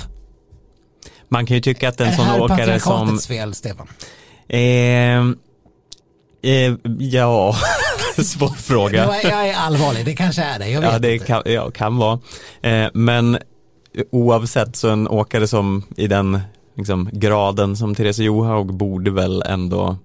[1.30, 3.86] Man kan ju tycka att är en det sån här åkare som patriarkatets fel, Stefan?
[4.48, 4.58] Eh,
[6.52, 7.54] eh, ja,
[8.24, 8.98] svår fråga.
[9.04, 11.26] Jag är, jag är allvarlig, det kanske är det, jag vet Ja, det inte.
[11.26, 12.18] kan, ja, kan vara.
[12.62, 13.38] Eh, men
[14.12, 16.40] oavsett så en åkare som i den
[16.76, 19.96] liksom, graden som Therese Johaug borde väl ändå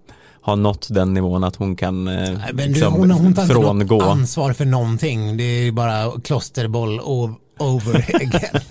[0.41, 2.13] ha nått den nivån att hon kan eh,
[2.53, 4.01] Men du, liksom, hon, hon tar inte frångå.
[4.01, 5.37] ansvar för någonting.
[5.37, 8.61] Det är bara klosterboll o- over again.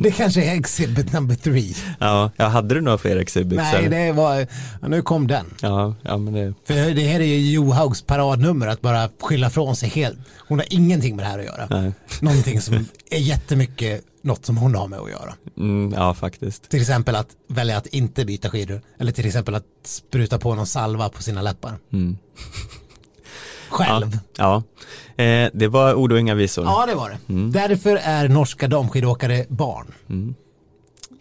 [0.00, 1.74] det kanske är exhibit number three.
[2.00, 3.62] Ja, ja, hade du några fler exhibits?
[3.72, 4.46] Nej, det var,
[4.82, 5.46] ja, nu kom den.
[5.60, 9.76] Ja, ja, men det, För det här är ju Johaugs paradnummer att bara skylla från
[9.76, 10.18] sig helt.
[10.48, 11.66] Hon har ingenting med det här att göra.
[11.70, 11.92] nej.
[12.20, 12.74] Någonting som
[13.10, 15.34] är jättemycket något som hon har med att göra.
[15.56, 16.68] Mm, ja, faktiskt.
[16.68, 18.80] Till exempel att välja att inte byta skidor.
[18.98, 21.72] Eller till exempel att spruta på någon salva på sina läppar.
[21.92, 22.18] Mm.
[23.74, 24.18] Själv.
[24.36, 24.62] Ja,
[25.16, 26.64] eh, det var ord och inga visor.
[26.64, 27.32] Ja, det var det.
[27.32, 27.52] Mm.
[27.52, 29.94] Därför är norska damskidåkare barn.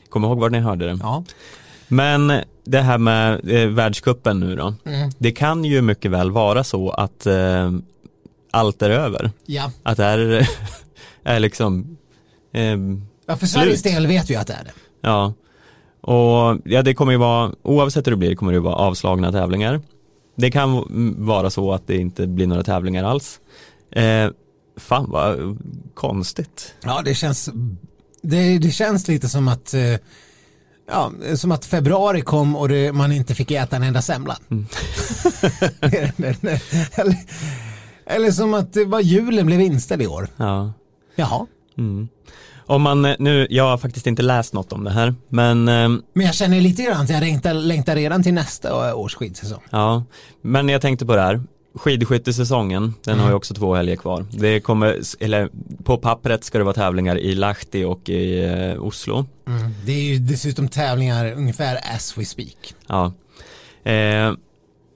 [0.09, 0.99] Kom ihåg var ni hörde det.
[1.01, 1.23] Ja.
[1.87, 2.33] Men
[2.65, 4.73] det här med eh, världskuppen nu då.
[4.85, 5.09] Mm.
[5.17, 7.71] Det kan ju mycket väl vara så att eh,
[8.51, 9.31] allt är över.
[9.45, 9.71] Ja.
[9.83, 10.49] Att det är,
[11.23, 11.97] är liksom,
[12.53, 12.77] eh,
[13.25, 13.93] ja, för Sveriges Slut.
[13.93, 14.71] del vet vi att det är det.
[15.01, 15.33] ja.
[16.05, 19.31] Och ja, det kommer ju vara, oavsett hur det blir, kommer det ju vara avslagna
[19.31, 19.81] tävlingar.
[20.35, 20.83] Det kan
[21.17, 23.39] vara så att det inte blir några tävlingar alls.
[23.91, 24.29] Eh,
[24.77, 25.57] fan vad
[25.93, 26.73] konstigt.
[26.83, 27.49] Ja, det känns,
[28.21, 29.95] det, det känns lite som att eh,
[30.87, 34.37] Ja, som att februari kom och det, man inte fick äta en enda semla.
[34.51, 34.65] Mm.
[35.81, 36.59] eller,
[38.05, 40.27] eller som att det var julen blev inställd i år.
[40.37, 40.73] Ja.
[41.15, 41.47] Jaha.
[41.77, 42.07] Mm.
[42.65, 45.89] Om man eh, nu, jag har faktiskt inte läst något om det här, men eh,
[46.13, 49.61] Men jag känner lite grann att jag längtar, längtar redan till nästa års skidsäsong.
[49.69, 50.03] Ja,
[50.41, 51.41] men jag tänkte på det här.
[51.75, 54.25] Skidskyttesäsongen, den har ju också två helger kvar.
[54.31, 55.49] Det kommer, eller
[55.83, 59.25] på pappret ska det vara tävlingar i Lahti och i eh, Oslo.
[59.47, 59.73] Mm.
[59.85, 62.75] Det är ju dessutom tävlingar ungefär as we speak.
[62.87, 63.13] Ja.
[63.91, 64.33] Eh,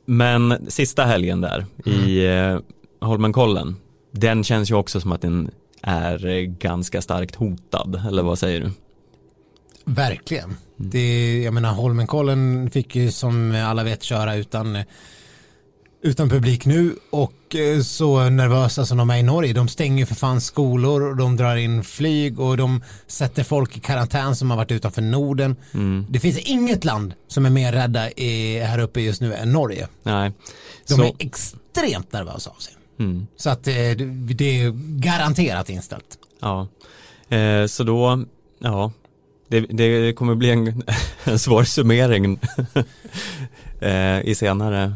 [0.06, 2.60] men sista helgen där i eh,
[3.08, 3.76] Holmenkollen,
[4.12, 8.62] den känns ju också som att den är eh, ganska starkt hotad, eller vad säger
[8.62, 8.72] du?
[9.86, 10.58] Verkligen.
[10.76, 14.78] Det, jag menar Holmenkollen fick ju som alla vet köra utan,
[16.04, 19.54] utan publik nu och eh, så nervösa som de är i Norge.
[19.54, 23.78] De stänger ju för fan skolor och de drar in flyg och de sätter folk
[23.78, 25.56] i karantän som har varit utanför Norden.
[25.74, 26.06] Mm.
[26.10, 29.88] Det finns inget land som är mer rädda i, här uppe just nu än Norge.
[30.04, 30.32] Nej.
[30.88, 32.77] De Så, är extremt nervösa av sig.
[33.00, 36.18] Mm, Så att eh, det, är garanterat inställt.
[36.40, 36.68] ja.
[37.30, 38.26] Eh, så då,
[38.60, 38.92] ja,
[39.48, 40.84] det, det kommer bli en,
[41.24, 42.40] en svår summering
[43.80, 44.96] eh, i senare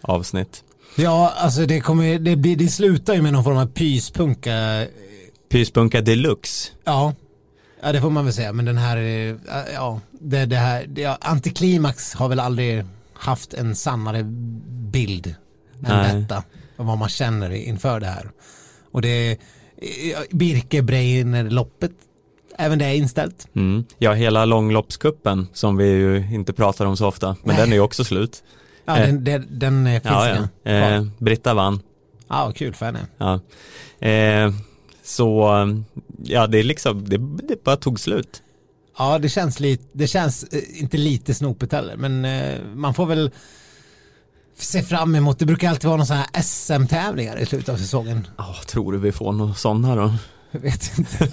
[0.00, 0.64] avsnitt.
[0.96, 4.86] Ja, alltså det, kommer, det, blir, det slutar ju med någon form av pyspunka.
[5.48, 6.72] Pyspunka deluxe.
[6.84, 7.14] Ja,
[7.82, 8.52] ja det får man väl säga.
[8.52, 8.96] Men den här,
[9.74, 14.22] ja, det, det här, det, ja, antiklimax har väl aldrig haft en sannare
[14.92, 15.26] bild
[15.86, 16.14] än Nej.
[16.14, 16.42] detta.
[16.84, 18.30] Vad man känner inför det här.
[18.92, 19.38] Och det,
[20.30, 21.92] Birke Breiner loppet
[22.58, 23.48] även det är inställt.
[23.54, 23.84] Mm.
[23.98, 27.56] Ja, hela långloppskuppen som vi ju inte pratar om så ofta, men Nej.
[27.56, 28.42] den är ju också slut.
[28.84, 29.06] Ja, Eh.
[29.06, 30.70] den, den, den finns Ja, ja.
[30.70, 31.80] Eh, Britta vann.
[32.28, 33.06] Ja, kul för henne.
[33.18, 33.40] Ja.
[34.08, 34.52] Eh,
[35.02, 35.50] så,
[36.22, 38.42] ja det är liksom, det, det bara tog slut.
[38.98, 43.06] Ja, det känns, lite, det känns eh, inte lite snopet heller, men eh, man får
[43.06, 43.30] väl
[44.62, 48.26] se fram emot, det brukar alltid vara någon sån här SM-tävlingar i slutet av säsongen.
[48.38, 50.14] Ja, tror du vi får några sådana då?
[50.50, 51.28] Jag vet inte.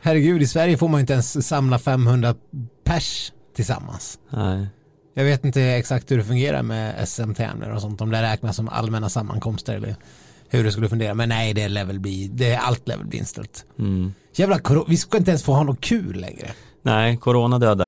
[0.00, 2.34] Herregud, i Sverige får man inte ens samla 500
[2.84, 4.18] pers tillsammans.
[4.30, 4.66] Nej.
[5.14, 8.68] Jag vet inte exakt hur det fungerar med SM-tävlingar och sånt, om det räknas som
[8.68, 9.96] allmänna sammankomster eller
[10.48, 11.14] hur det skulle fungera.
[11.14, 13.64] Men nej, det lär väl bli, det, allt lär väl bli inställt.
[13.78, 14.14] Mm.
[14.34, 16.50] Jävla vi ska inte ens få ha något kul längre.
[16.82, 17.87] Nej, corona dödar.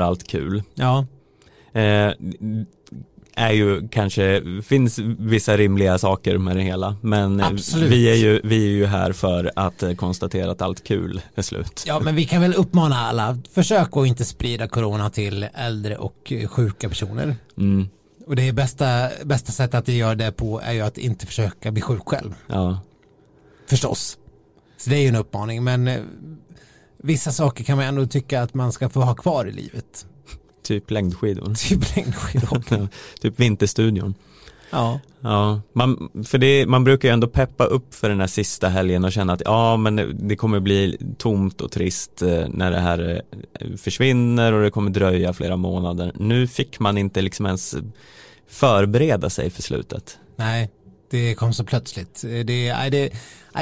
[0.00, 0.62] allt kul.
[0.74, 1.06] Ja,
[1.72, 2.12] Eh,
[3.34, 7.90] är ju kanske, finns vissa rimliga saker med det hela, men eh, Absolut.
[7.92, 11.42] vi är, ju, vi är ju här för att eh, konstatera att allt kul är
[11.42, 11.84] slut.
[11.86, 16.32] Ja, men vi kan väl uppmana alla, försök att inte sprida corona till äldre och
[16.32, 17.36] eh, sjuka personer.
[17.56, 17.88] Mm,
[18.26, 21.82] Och det bästa, bästa sättet att göra det på är ju att inte försöka bli
[21.82, 22.34] sjuk själv.
[22.46, 22.80] ja.
[23.66, 24.18] Förstås.
[24.76, 25.90] Så det är ju en uppmaning, men
[26.98, 30.06] vissa saker kan man ändå tycka att man ska få ha kvar i livet.
[30.62, 31.54] Typ längdskidor.
[31.68, 32.88] Typ längdskidåkning.
[33.20, 34.14] typ Vinterstudion.
[34.70, 35.00] ja.
[35.20, 39.04] Ja, man, för det, man brukar ju ändå peppa upp för den här sista helgen
[39.04, 42.80] och känna att ja men det, det kommer bli tomt och trist eh, när det
[42.80, 43.22] här
[43.60, 46.12] eh, försvinner och det kommer dröja flera månader.
[46.14, 47.74] Nu fick man inte liksom ens
[48.48, 50.18] förbereda sig för slutet.
[50.36, 50.70] Nej,
[51.10, 52.20] det kom så plötsligt.
[52.22, 53.10] Det, nej, det,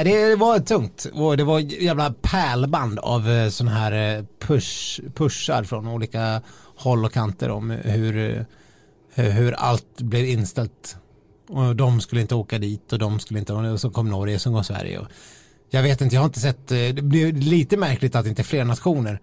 [0.03, 4.99] nej, det var tungt och det var jävla pärlband av eh, sådana här eh, push,
[5.15, 6.41] pushar från olika
[6.75, 8.45] håll och kanter om hur,
[9.15, 10.97] eh, hur allt blev inställt.
[11.49, 14.51] Och de skulle inte åka dit och de skulle inte, och så kom Norge, så
[14.51, 14.99] kom Sverige.
[14.99, 15.07] Och
[15.69, 19.19] jag vet inte, jag har inte sett, det blir lite märkligt att inte fler nationer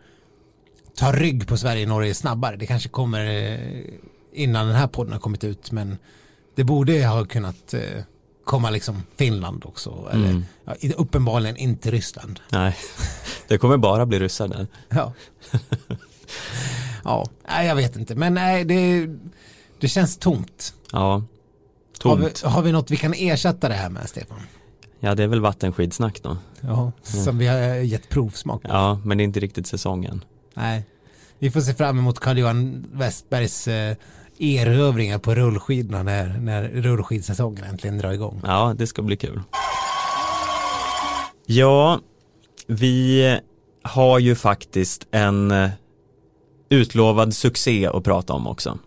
[0.96, 2.56] tar rygg på Sverige och Norge snabbare.
[2.56, 3.24] Det kanske kommer
[4.32, 5.98] innan den här podden har kommit ut, men
[6.54, 7.80] det borde ha kunnat eh,
[8.44, 10.08] komma liksom Finland också.
[10.12, 10.44] Eller Mm.
[10.64, 12.40] ja, uppenbarligen inte Ryssland.
[12.52, 12.76] Nej,
[13.48, 14.66] det kommer bara bli ryssar där.
[14.88, 15.12] Ja.
[17.04, 18.14] ja, nej, jag vet inte.
[18.14, 19.06] Men nej, det,
[19.80, 20.74] det känns tomt.
[20.92, 21.22] Ja,
[22.02, 22.40] Har vi, tomt.
[22.42, 24.40] har vi något vi kan ersätta det här med, Stefan?
[25.00, 26.36] Ja, det är väl vattenskidsnack då.
[26.60, 28.68] Ja, som vi har gett provsmak på.
[28.68, 30.24] Ja, men det är inte riktigt säsongen.
[30.54, 30.84] Nej.
[31.38, 33.96] Vi får se fram emot Carl-Johan Westbergs eh,
[34.38, 38.40] erövringar på rullskidorna när, när rullskidsäsongen äntligen drar igång.
[38.44, 39.40] Ja, det ska bli kul.
[41.46, 42.00] Ja,
[42.66, 43.38] vi
[43.82, 45.70] har ju faktiskt en eh,
[46.68, 48.78] utlovad succé att prata om också.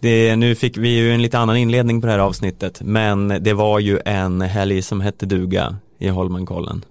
[0.00, 3.52] Det, nu fick vi ju en lite annan inledning på det här avsnittet, men det
[3.52, 6.84] var ju en helg som hette duga i Holmenkollen.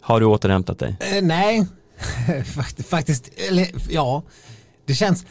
[0.00, 0.96] Har du återhämtat dig?
[1.00, 1.66] Eh, nej,
[2.44, 4.22] Fakt- faktiskt, eller ja,
[4.86, 5.26] det känns.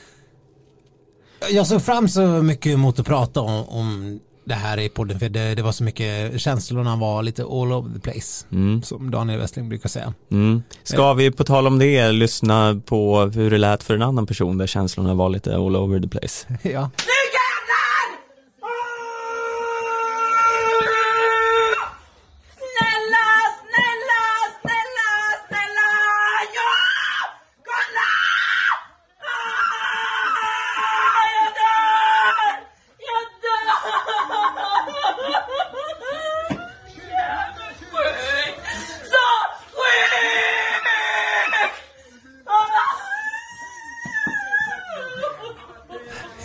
[1.51, 5.29] Jag såg fram så mycket emot att prata om, om det här i podden för
[5.29, 8.45] det, det var så mycket, känslorna var lite all over the place.
[8.51, 8.83] Mm.
[8.83, 10.13] Som Daniel Westling brukar säga.
[10.31, 10.63] Mm.
[10.83, 14.57] Ska vi på tal om det lyssna på hur det lät för en annan person
[14.57, 16.47] där känslorna var lite all over the place?
[16.69, 16.89] ja.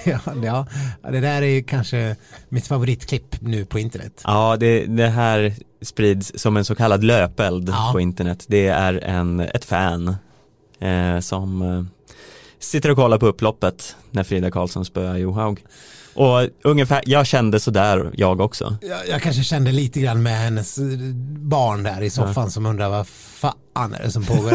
[0.42, 0.66] Ja,
[1.02, 2.16] ja, det där är kanske
[2.48, 4.22] mitt favoritklipp nu på internet.
[4.24, 7.90] Ja, det, det här sprids som en så kallad löpeld Ja.
[7.92, 8.44] på internet.
[8.48, 10.16] Det är en, ett fan
[10.80, 11.84] eh, som eh,
[12.58, 15.64] sitter och kollar på upploppet när Frida Karlsson spöar Johaug.
[16.14, 18.76] Och ungefär, jag kände sådär jag också.
[18.82, 20.84] Jag, jag kanske kände lite grann med hennes eh,
[21.38, 24.52] barn där i soffan som undrar vad fan är det som pågår?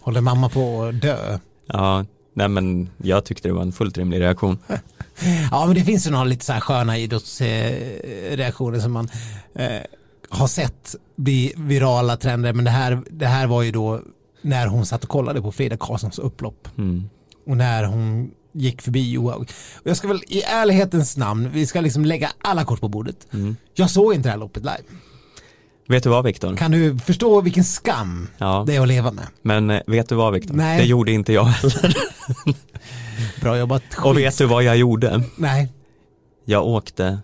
[0.04, 1.38] Håller mamma på att dö?
[1.66, 2.04] Ja,
[2.36, 4.58] nej men jag tyckte det var en fullt rimlig reaktion.
[5.50, 9.08] Ja men det finns ju några lite så här sköna idrottsreaktioner som man
[9.54, 9.80] eh,
[10.28, 14.00] har sett bli virala trender men det här, det här var ju då
[14.42, 17.08] när hon satt och kollade på Frida Karlssons upplopp Mm.
[17.46, 19.50] och när hon gick förbi Johaug.
[19.74, 23.26] Och jag ska väl i ärlighetens namn, vi ska liksom lägga alla kort på bordet.
[23.32, 23.56] Mm.
[23.74, 24.82] Jag såg inte det här loppet live.
[25.88, 26.56] Vet du vad Viktor?
[26.56, 29.26] Kan du förstå vilken skam Ja, det är att leva med?
[29.42, 30.54] men eh, vet du vad Viktor?
[30.54, 30.78] Nej.
[30.78, 31.96] Det gjorde inte jag heller.
[33.40, 33.82] Bra jobbat.
[34.04, 35.22] Och vet du vad jag gjorde?
[35.36, 35.72] Nej.
[36.44, 37.18] Jag åkte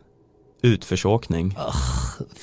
[0.63, 1.59] utförsåkning.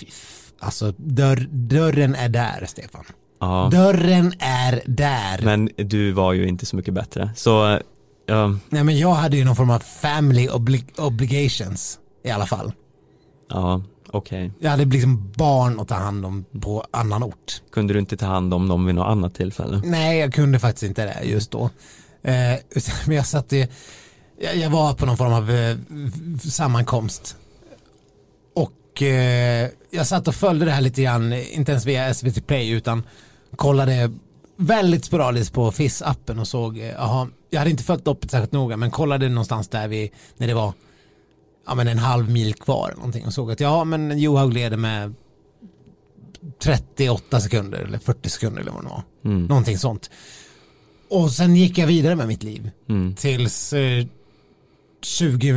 [0.01, 3.03] F- Alltså dörr, dörren är där Stefan.
[3.39, 5.41] Ja, Dörren är där.
[5.41, 7.29] men du var ju inte så mycket bättre.
[7.36, 7.79] Så,
[8.25, 12.71] ja, Nej men jag hade ju någon form av family obli- obligations i alla fall.
[13.49, 14.52] ja okej.
[14.60, 17.62] Jag hade liksom barn att ta hand om på annan ort.
[17.72, 19.82] Kunde du inte ta hand om dem vid något annat tillfälle?
[19.86, 21.69] Nej jag kunde faktiskt inte det just då.
[22.22, 22.60] Eh,
[23.08, 23.67] men jag satt ju,
[24.56, 25.78] jag, var på någon form av eh,
[26.50, 27.38] sammankomst.
[28.56, 32.69] Och eh, jag satt och följde det här lite grann, inte ens via SVT Play
[32.69, 33.04] utan
[33.56, 34.12] kollade
[34.56, 38.91] väldigt sporadiskt på FIS-appen och såg, jaha, jag hade inte följt loppet särskilt noga men
[38.91, 40.74] kollade någonstans där vi, när det var
[41.69, 44.77] ja, men en halv mil kvar eller någonting och såg att ja men Johaug leder
[44.77, 45.13] med
[46.63, 49.03] 38 sekunder eller 40 sekunder eller vad det var.
[49.25, 49.45] Mm.
[49.45, 50.10] Någonting sånt.
[51.10, 53.15] Och sen gick jag vidare med mitt liv Mm.
[53.15, 54.05] tills eh,
[55.01, 55.49] 20,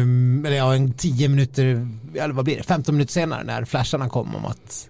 [0.47, 4.37] eller ja, en 10 minuter, eller vad blir det, 15 minuter senare när flasharna kom
[4.37, 4.89] om att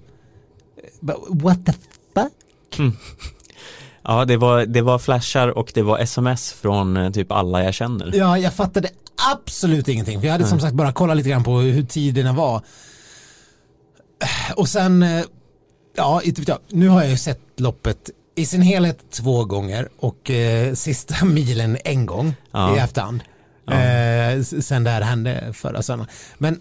[1.08, 1.72] eh, what the
[2.14, 2.92] fuck?
[4.04, 7.74] Ja, det var, det var flashar och det var sms från eh, typ alla jag
[7.74, 8.16] känner.
[8.16, 8.88] Ja, jag fattade
[9.32, 10.20] absolut ingenting.
[10.20, 12.62] För jag hade som sagt bara kollat lite grann på hur tiderna var.
[14.56, 15.24] Och sen, eh,
[15.96, 16.20] ja.
[16.68, 21.78] Nu har jag ju sett loppet i sin helhet två gånger och eh, sista milen
[21.84, 22.76] en gång Ja.
[22.76, 23.20] i efterhand.
[23.66, 23.72] Ja.
[23.72, 26.10] Eh, sen det här hände förra söndagen.
[26.38, 26.60] Men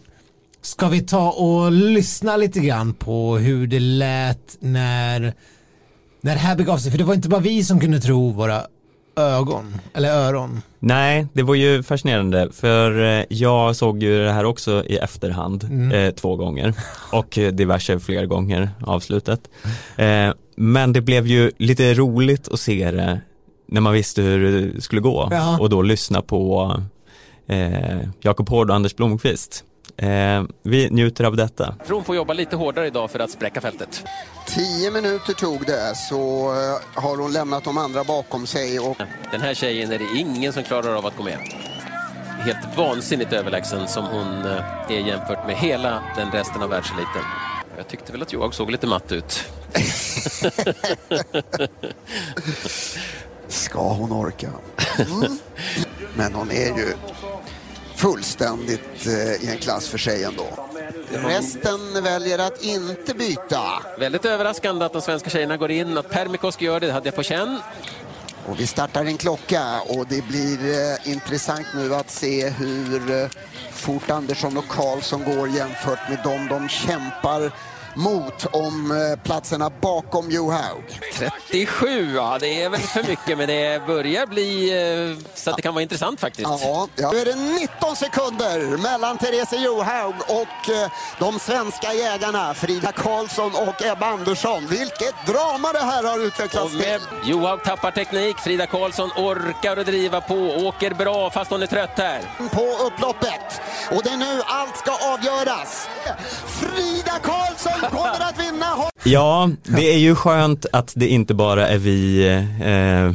[0.62, 5.20] ska vi ta och lyssna lite grann på hur det lät när,
[6.22, 6.92] när det här begav sig?
[6.92, 8.68] För det var inte bara vi som kunde tro våra
[9.15, 10.62] ögon, eller öron.
[10.80, 15.63] Nej, det var ju fascinerande för eh, jag såg ju det här också i efterhand
[15.63, 15.91] Mm.
[15.91, 16.74] eh, två gånger
[17.12, 19.39] och diverse fler gånger avslutet.
[19.95, 23.21] Eh, men det blev ju lite roligt att se det
[23.67, 25.58] när man visste hur det skulle gå Ja.
[25.60, 26.76] och då lyssna på
[27.47, 29.63] eh, Jakob Hård och Anders Blomqvist.
[29.98, 31.76] Eh, vi njuter av detta.
[31.88, 34.04] Tron får jobba lite hårdare idag för att spräcka fältet.
[34.48, 38.98] Tio minuter tog det så eh, har hon lämnat de andra bakom sig och
[39.32, 41.38] Den här tjejen är det ingen som klarar av att gå med.
[42.40, 47.22] Helt vansinnigt överlägsen som hon eh, är jämfört med hela den resten av världseliten.
[47.78, 49.44] Jag tyckte väl att Johaug såg lite matt ut.
[53.48, 54.50] ska hon orka?
[54.98, 55.38] Mm.
[56.16, 56.94] Men hon är ju
[58.02, 60.48] fullständigt eh, i en klass för sig ändå.
[61.10, 63.62] Resten väljer att inte byta.
[64.00, 65.98] Väldigt överraskande att de svenska tjejerna går in.
[65.98, 67.60] Att Permikoski gör det, det hade jag på känn.
[68.46, 73.28] Och vi startar en klocka och det blir eh, intressant nu att se hur eh,
[73.72, 77.52] fort Andersson och Karlsson går jämfört med dem de kämpar
[77.96, 80.84] mot om eh, platserna bakom Johaug.
[81.14, 85.62] 37, ja det är väl för mycket men det börjar bli eh, så att det
[85.62, 86.50] kan vara intressant faktiskt.
[86.50, 87.12] Ja, ja.
[87.12, 93.52] Nu är det 19 sekunder mellan Therese Johaug och eh, de svenska jägarna Frida Karlsson
[93.56, 94.68] och Ebba Andersson.
[94.68, 97.00] Vilket drama det här har utvecklats till.
[97.24, 101.98] Johaug tappar teknik, Frida Karlsson orkar att driva på, åker bra fast hon är trött
[101.98, 102.22] här.
[102.38, 103.62] på upploppet.
[103.92, 105.88] Och det är nu allt ska avgöras.
[106.48, 108.65] Frida Karlsson kommer att vinna.
[109.04, 112.28] Ja, det är ju skönt att det inte bara är vi
[112.62, 113.12] eh,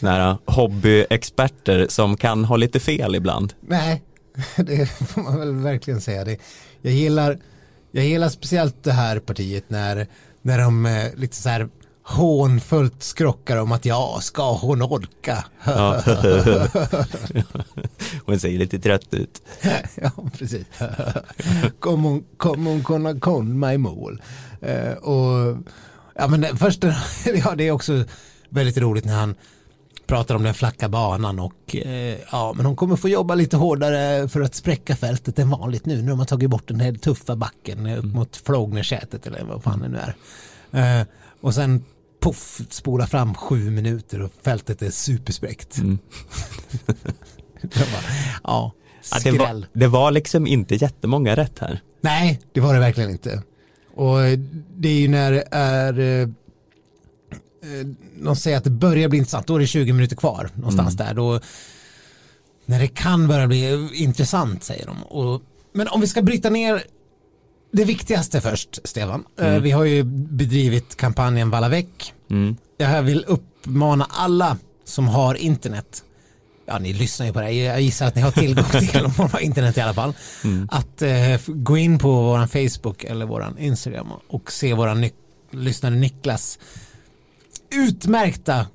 [0.00, 3.52] nära hobbyexperter som kan ha lite fel ibland.
[3.60, 4.02] Nej,
[4.56, 6.24] det får man väl verkligen säga.
[6.24, 6.38] Det.
[6.82, 7.38] Jag, gillar,
[7.90, 10.06] jag gillar speciellt det här partiet när,
[10.42, 11.68] när de eh, lite så här
[12.08, 15.44] hånfullt skrockar om att ja, ska hon orka?
[15.64, 16.02] Ja.
[18.26, 19.42] Hon ser lite trött ut.
[19.94, 20.66] ja, precis.
[21.80, 24.22] Kommer hon, kommer hon kunna komma i mål?
[24.60, 25.56] Eh, och
[26.14, 26.84] ja, men det- först,
[27.44, 28.04] ja, det är också
[28.48, 29.34] väldigt roligt när han
[30.06, 34.28] pratar om den flacka banan och eh, ja, men hon kommer få jobba lite hårdare
[34.28, 37.36] för att spräcka fältet än vanligt nu när de har tagit bort den här tuffa
[37.36, 41.00] backen upp mot Flågnersätet eller vad fan det nu är.
[41.00, 41.06] Eh,
[41.40, 41.84] och sen
[42.32, 45.78] puff, spola fram sju minuter och fältet är superspräckt.
[45.78, 45.98] Mm.
[47.62, 48.02] Bara,
[48.44, 48.72] ja,
[49.10, 51.82] Ja, det, var, det var liksom inte jättemånga rätt här.
[52.00, 53.42] Nej, det var det verkligen inte.
[53.94, 54.38] Och eh,
[54.76, 57.86] det är ju när det är eh, eh,
[58.22, 61.14] de säger att det börjar bli intressant, då är det 20 minuter kvar någonstans där.
[61.14, 61.40] Då,
[62.66, 65.02] när det kan börja bli intressant säger de.
[65.02, 66.82] Och, men om vi ska bryta ner
[67.72, 69.24] det viktigaste först, Stefan.
[69.40, 72.14] Eh, Vi har ju bedrivit kampanjen Valla väck.
[72.30, 72.56] Mm.
[72.76, 76.04] Jag vill uppmana alla som har internet
[76.70, 77.46] Ja, ni lyssnar ju på det.
[77.46, 77.52] här.
[77.52, 80.12] Jag gissar att ni har tillgång till internet i alla fall.
[80.70, 85.10] Att eh, gå in på våran Facebook eller våran Instagram och se våran ny-
[85.50, 86.58] lyssnare Niklas
[87.70, 88.66] utmärkta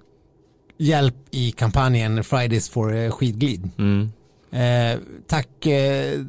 [0.78, 3.70] hjälp i kampanjen Fridays for eh, skidglid.
[3.78, 4.12] Mm.
[4.52, 6.20] Eh, tack, eh,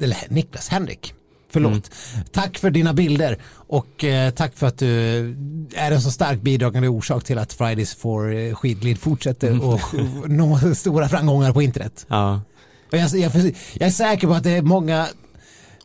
[0.00, 1.14] eller Niklas, Henrik.
[1.50, 1.90] Förlåt.
[2.32, 4.86] Tack för dina bilder och eh, tack för att du
[5.74, 9.80] är en så stark bidragande orsak till att Fridays for eh, skidglid fortsätter och
[10.26, 12.06] nå stora framgångar på internet.
[12.08, 12.40] Ja.
[12.92, 13.32] Och jag, jag,
[13.72, 15.06] jag är säker på att det är många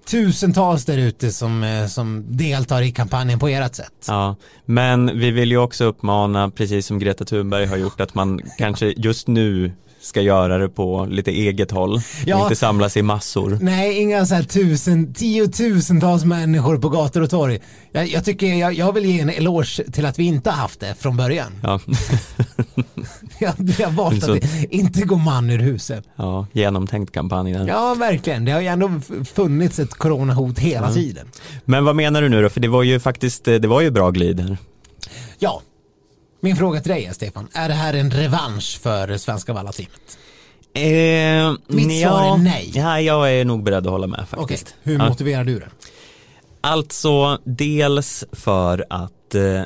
[0.06, 4.06] tusentals där ute som, eh, som deltar i kampanjen på ert sätt.
[4.08, 4.36] Ja,
[4.66, 8.94] men vi vill ju också uppmana, precis som Greta Thunberg har gjort, att man kanske
[8.98, 9.72] just nu
[10.06, 12.44] ska göra det på lite eget håll, Ja.
[12.44, 13.58] inte samlas i massor.
[13.62, 17.60] Nej, inga så här tusen, tiotusentals människor på gator och torg.
[17.92, 20.80] Jag, jag tycker, jag, jag vill ge en eloge till att vi inte har haft
[20.80, 21.52] det från början.
[21.64, 21.80] Ja,
[23.40, 26.04] Jag, vi har valt Så- att inte gå man ur huset.
[26.16, 27.68] ja genomtänkt kampanj där.
[27.68, 28.46] Ja, verkligen.
[28.46, 28.92] Det har ju ändå
[29.34, 31.28] funnits ett coronahot hela tiden.
[31.66, 32.50] Men vad menar du nu då?
[32.50, 34.58] För det var ju faktiskt, eh, det var ju bra glid här.
[35.40, 35.62] Ja,
[36.40, 40.18] min fråga till dig är Stefan, är det här en revansch för svenska vallateamet?
[40.74, 42.72] Eh, Mitt svar är nej.
[42.76, 44.76] Ja, jag är nog beredd att hålla med faktiskt.
[44.84, 45.10] hur Ja.
[45.10, 45.70] motiverar du det?
[46.62, 49.62] Alltså, dels för att eh,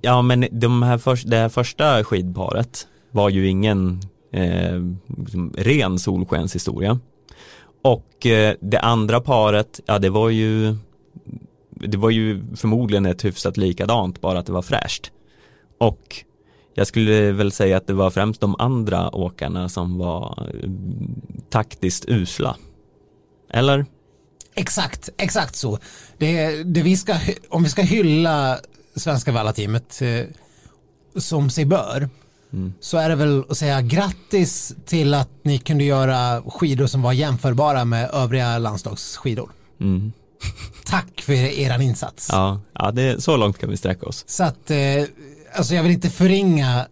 [0.00, 4.00] ja men de här först, det här första skidparet var ju ingen
[4.32, 4.80] eh,
[5.18, 6.98] liksom ren solskenshistoria.
[7.82, 10.76] Och eh, det andra paret, ja det var ju
[11.70, 15.10] det var ju förmodligen ett hyfsat likadant, bara att det var fräscht.
[15.78, 16.24] Och
[16.74, 20.70] jag skulle väl säga att det var främst de andra åkarna som var eh,
[21.50, 22.56] taktiskt usla.
[23.50, 23.86] Eller?
[24.54, 25.78] Exakt, exakt så.
[26.18, 27.16] Det, det vi ska,
[27.48, 28.58] om vi ska hylla
[28.96, 30.26] svenska vallateamet eh,
[31.16, 32.08] som sig bör
[32.80, 37.12] så är det väl att säga grattis till att ni kunde göra skidor som var
[37.12, 39.50] jämförbara med övriga landslagsskidor.
[39.80, 40.12] Mm.
[40.84, 42.28] Tack för er insats.
[42.32, 44.24] Ja, ja det, så långt kan vi sträcka oss.
[44.26, 44.76] Så att, eh,
[45.54, 46.86] alltså jag vill inte förringa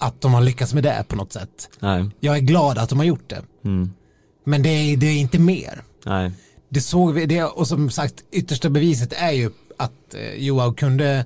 [0.00, 1.68] att de har lyckats med det på något sätt.
[1.80, 3.42] Nej, Jag är glad att de har gjort det.
[3.64, 3.90] mm.
[4.44, 5.82] Men det är, det är inte mer.
[6.06, 6.30] nej,
[6.68, 11.24] Det såg vi, det, och som sagt yttersta beviset är ju att eh, Joao kunde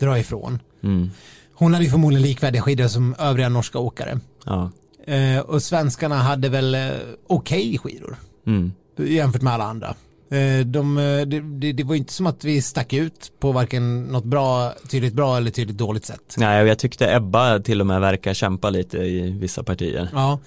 [0.00, 0.58] dra ifrån.
[0.82, 1.10] mm.
[1.54, 4.20] Hon hade ju förmodligen likvärdiga skidor som övriga norska åkare.
[4.44, 4.70] ja,
[5.06, 6.90] Eh, och svenskarna hade väl eh,
[7.26, 8.72] okej skidor mm.
[8.96, 9.94] jämfört med alla andra.
[10.30, 14.24] Eh, de, eh, det, det, var inte som att vi stack ut på varken något
[14.24, 16.34] bra, tydligt bra eller tydligt dåligt sätt.
[16.36, 20.08] Nej, och jag tyckte Ebba till och med verkar kämpa lite i vissa partier.
[20.12, 20.38] Ja.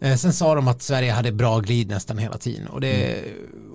[0.00, 2.66] Eh, sen sa de att Sverige hade bra glid nästan hela tiden.
[2.66, 3.16] Och det,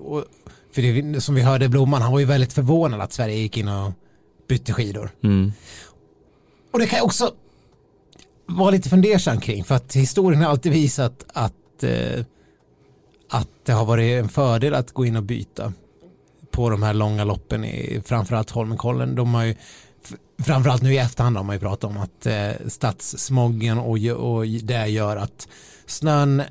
[0.06, 0.24] och,
[0.72, 3.68] för det, som vi hörde Blomman, han var ju väldigt förvånad att Sverige gick in
[3.68, 3.92] och
[4.48, 5.10] bytte skidor.
[5.24, 5.52] Mm.
[6.72, 7.34] Och det kan jag också
[8.46, 12.26] vara lite fundersam kring för att historien har alltid visat att, eh,
[13.30, 15.74] att det har varit en fördel att gå in och byta
[16.52, 19.16] på de här långa loppen i framförallt Holmenkollen.
[19.16, 19.56] De har ju
[20.40, 24.88] framförallt nu i efterhand har man ju pratat om att eh, stadssmoggen och, och det
[24.88, 25.48] gör att
[25.86, 26.44] snön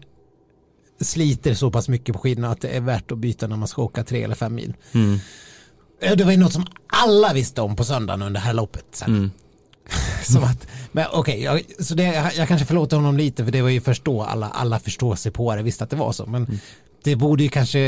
[1.00, 3.82] sliter så pass mycket på skidorna att det är värt att byta när man ska
[3.82, 4.74] åka tre eller fem mil.
[4.92, 5.18] Mm.
[6.00, 9.02] Eh, Det var ju något som alla visste om på söndagen under det här loppet.
[9.06, 9.30] Mm.
[10.24, 13.62] Som att, men okej, jag, så det, jag, jag kanske förlåter honom lite för det
[13.62, 16.26] var ju först då alla, alla förstår sig på det, visste att det var så.
[16.26, 16.58] Men Mm.
[17.04, 17.80] det borde ju kanske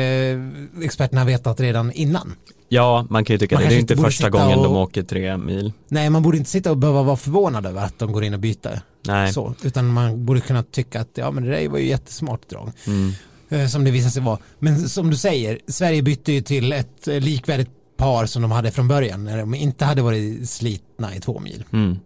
[0.83, 2.35] experterna vetat redan innan.
[2.69, 3.69] Ja, man kan ju tycka Man det.
[3.69, 5.73] Det är inte första gången och- de åker tre mil.
[5.89, 8.41] Nej, man borde inte sitta och behöva vara förvånad över att de går in och
[8.41, 8.81] byter.
[9.07, 9.33] Nej.
[9.33, 12.73] Så, utan man borde kunna tycka att ja, men det där var ju jättesmart drag.
[12.87, 13.13] Mm.
[13.49, 14.39] Eh, Som det visade sig vara.
[14.59, 18.89] Men som du säger, Sverige bytte ju till ett likvärdigt par som de hade från
[18.89, 21.65] början när de inte hade varit slitna i två mil.
[21.73, 21.99] Mm.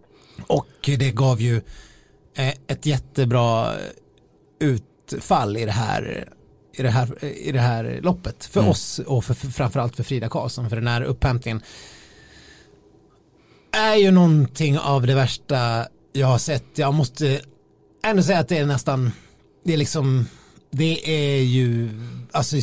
[0.46, 1.56] Och det gav ju
[2.34, 3.72] eh, ett jättebra
[4.60, 6.28] utfall i det här
[6.72, 8.70] i det här, i det här loppet för Mm.
[8.70, 11.62] oss och för, för, framförallt för Frida Karlsson för den här upphämtningen
[13.72, 17.40] är ju någonting av det värsta jag har sett, jag måste
[18.04, 19.12] ändå säga att det är nästan,
[19.64, 20.26] det är liksom,
[20.70, 21.90] det är ju
[22.32, 22.56] alltså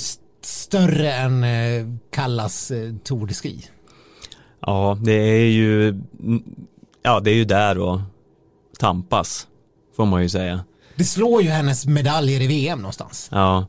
[0.48, 3.66] större än eh, Kallas eh, Tour de Ski.
[4.60, 6.02] Ja, det är ju,
[7.04, 8.00] ja det är ju där och
[8.80, 9.48] tampas,
[9.96, 10.64] får man ju säga.
[10.96, 13.30] Det slår ju hennes medaljer i VM någonstans.
[13.32, 13.66] Ja,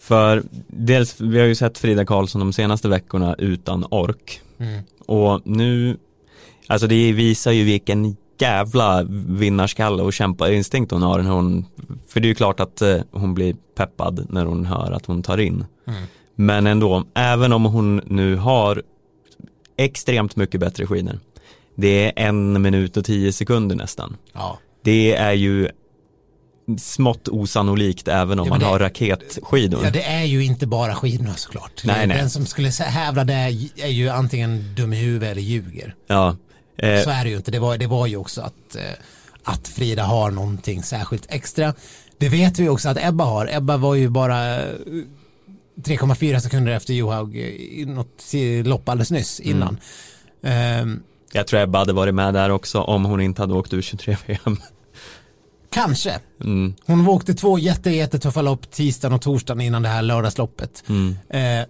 [0.00, 4.40] för dels, vi har ju sett Frida Karlsson de senaste veckorna utan ork.
[4.58, 4.82] Mm.
[5.06, 5.96] Och nu,
[6.66, 11.22] alltså det visar ju vilken jävla vinnarskalle och kämparinstinkt hon har.
[11.22, 11.66] När hon,
[12.08, 15.22] för det är ju klart att eh, hon blir peppad när hon hör att hon
[15.22, 15.64] tar in.
[15.86, 16.02] Mm.
[16.34, 18.82] Men ändå, även om hon nu har
[19.76, 21.18] extremt mycket bättre skidor.
[21.74, 24.16] Det är en minut och tio sekunder nästan.
[24.32, 24.58] Ja.
[24.84, 25.68] Det är ju
[26.78, 29.80] smått osannolikt även om Ja, man det- har raketskidor.
[29.84, 31.82] ja, det är ju inte bara skidorna såklart.
[31.84, 32.16] Nej, nej.
[32.16, 33.34] Den som skulle hävda det
[33.82, 35.94] är ju antingen dum i huvudet eller ljuger.
[36.06, 36.36] Ja,
[36.78, 37.50] eh, Så är det ju inte.
[37.50, 38.82] Det var, det var ju också att, eh,
[39.42, 41.74] att Frida har någonting särskilt extra.
[42.18, 43.48] Det vet vi också att Ebba har.
[43.52, 44.64] Ebba var ju bara eh,
[45.76, 48.24] 3,4 sekunder efter Johaug eh, i något
[48.64, 49.78] lopp alldeles nyss innan.
[50.42, 51.02] Ehm,
[51.32, 54.16] jag tror Ebba hade varit med där också om hon inte hade åkt ur 23
[54.26, 54.56] VM.
[55.70, 56.18] kanske.
[56.40, 60.84] Mm, Hon åkte två jätte, jättetuffa lopp tisdagen och torsdagen innan det här lördagsloppet.
[60.88, 61.66] mm, Eh,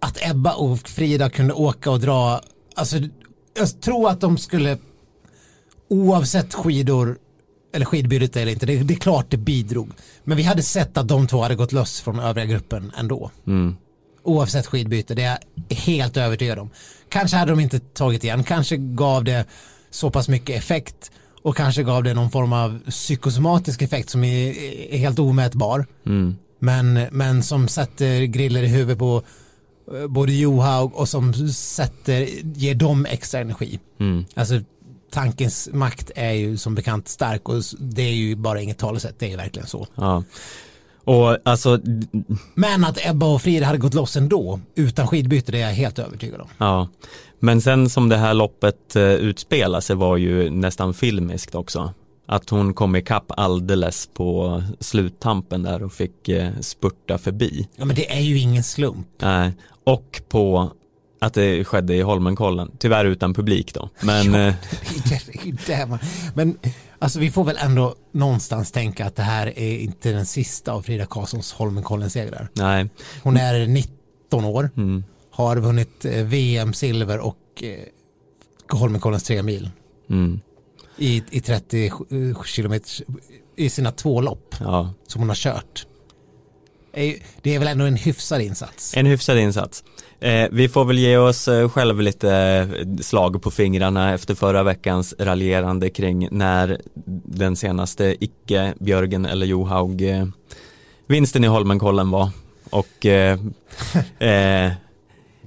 [0.00, 2.40] att Ebba och Frida kunde åka och dra,
[2.74, 2.96] alltså
[3.54, 4.78] jag tror att de skulle
[5.88, 7.18] oavsett skidor
[7.74, 9.90] eller skidbytet eller inte, det, det är klart det bidrog.
[10.24, 13.30] Men vi hade sett att de två hade gått loss från övriga gruppen ändå.
[13.46, 13.76] mm,
[14.24, 15.38] Oavsett skidbyte, det är
[15.68, 16.70] jag helt övertygad om.
[17.08, 19.44] Kanske hade de inte tagit igen, kanske gav det
[19.90, 21.10] så pass mycket effekt
[21.42, 24.58] och kanske gav det någon form av psykosomatisk effekt som är,
[24.94, 25.86] är helt omätbar.
[26.06, 29.22] mm, Men, men som sätter griller i huvudet på
[30.08, 33.78] både Johaug och som sätter, ger dem extra energi.
[34.00, 34.24] mm.
[34.34, 34.60] Alltså
[35.10, 39.26] tankens makt är ju som bekant stark och det är ju bara inget talesätt, det
[39.26, 39.86] är ju verkligen så.
[39.94, 40.24] Ja.
[41.04, 41.80] Och alltså,
[42.54, 45.98] Men att Ebba och Frida hade gått loss ändå, utan skidbyte, det är jag helt
[45.98, 46.48] övertygad om.
[46.58, 46.88] ja.
[47.44, 51.92] Men sen som det här loppet eh, utspelar sig var ju nästan filmiskt också.
[52.32, 57.68] Att hon kom ikapp alldeles på sluttampen där och fick eh, spurta förbi.
[57.76, 59.06] Ja men det är ju ingen slump.
[59.18, 59.52] Nej,
[59.84, 60.70] och på
[61.20, 63.88] att det skedde i Holmenkollen, tyvärr utan publik då.
[64.02, 64.54] Men eh,
[65.08, 65.98] Det är ju det man-
[66.34, 66.58] Men
[66.98, 70.82] alltså vi får väl ändå någonstans tänka att det här är inte den sista av
[70.82, 72.48] Frida Karlssons Holmenkollen-segrar.
[72.54, 72.88] nej,
[73.22, 79.70] Hon är 19 år, mm, har vunnit eh, VM-silver och eh, Holmenkollens tre mil
[80.10, 80.40] mm,
[81.02, 82.90] i, i 30 eh, kilometer
[83.56, 84.94] i sina två lopp ja.
[85.06, 85.86] som hon har kört.
[87.42, 88.96] Det är väl ändå en hyfsad insats.
[88.96, 89.84] En hyfsad insats.
[90.20, 94.62] Eh, vi får väl ge oss eh, själv lite eh, slag på fingrarna efter förra
[94.62, 96.80] veckans raljerande kring när
[97.24, 100.26] den senaste icke Björgen eller Johaug eh,
[101.06, 102.30] vinsten i Holmenkollen var
[102.70, 103.38] och eh,
[104.18, 104.72] eh,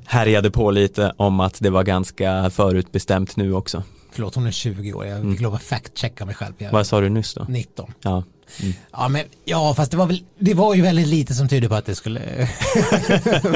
[0.06, 3.84] härjade på lite om att det var ganska förutbestämt nu också.
[4.16, 5.06] Förlåt, hon är 20 år.
[5.06, 6.54] Jag fick lov att fact-checka mig själv.
[6.58, 7.46] Jag Vad sa du nyss då?
[7.50, 7.94] 19.
[8.02, 8.24] Ja,
[8.92, 11.76] Ja, men ja, fast det var väl, det var ju väldigt lite som tydde på
[11.76, 12.20] att det skulle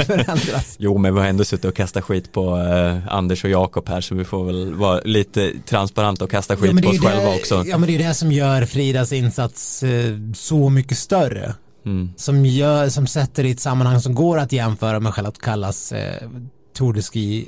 [0.06, 0.76] förändras.
[0.80, 4.02] jo men vi har ändå suttit och kastat skit på eh, Anders och Jakob här
[4.02, 7.00] så vi får väl vara lite transparenta och kasta skit Ja, det på oss ju
[7.00, 7.64] själva det, också.
[7.68, 11.54] Ja, men det är ju det som gör Fridas insats eh, så mycket större.
[11.86, 12.14] Mm.
[12.18, 15.92] Som, gör, som sätter det i ett sammanhang som går att jämföra med Charlotte Kallas
[15.92, 16.30] eh,
[16.78, 17.48] Tour de Ski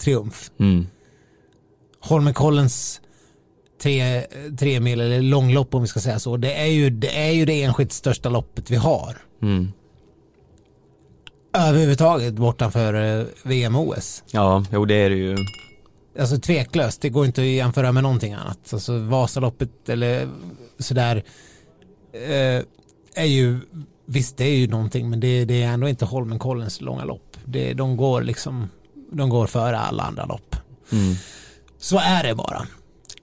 [0.00, 0.50] triumf.
[0.60, 0.86] Mm.
[2.04, 3.00] Holmenkollens
[3.82, 4.26] tre,
[4.58, 6.36] tre mil eller långlopp om vi ska säga så.
[6.36, 9.16] Det är ju det, är ju det enskilt största loppet vi har.
[9.42, 9.72] Mm.
[11.52, 14.22] Överhuvudtaget bortanför eh, VM och OS.
[14.30, 15.36] Ja, jo det är det ju.
[16.18, 18.72] Alltså tveklöst, det går inte att jämföra med någonting annat.
[18.72, 20.28] Alltså Vasaloppet eller
[20.78, 21.24] sådär
[22.12, 22.62] eh,
[23.14, 23.60] är ju,
[24.06, 27.36] visst det är ju någonting men det, det är ändå inte Holmenkollens långa lopp.
[27.44, 28.68] Det, de går liksom,
[29.10, 30.56] de går före alla andra lopp.
[30.92, 31.14] Mm.
[31.84, 32.66] Så är det bara.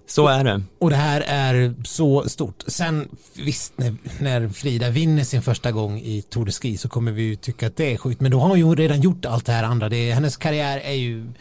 [0.07, 0.61] Så är det.
[0.79, 2.63] Och det här är så stort.
[2.67, 7.11] Sen visst, när, när Frida vinner sin första gång i Tour de Ski så kommer
[7.11, 8.21] vi ju tycka att det är sjukt.
[8.21, 9.89] Men då har hon ju redan gjort allt det här andra.
[9.89, 11.31] Det är, hennes karriär är ju,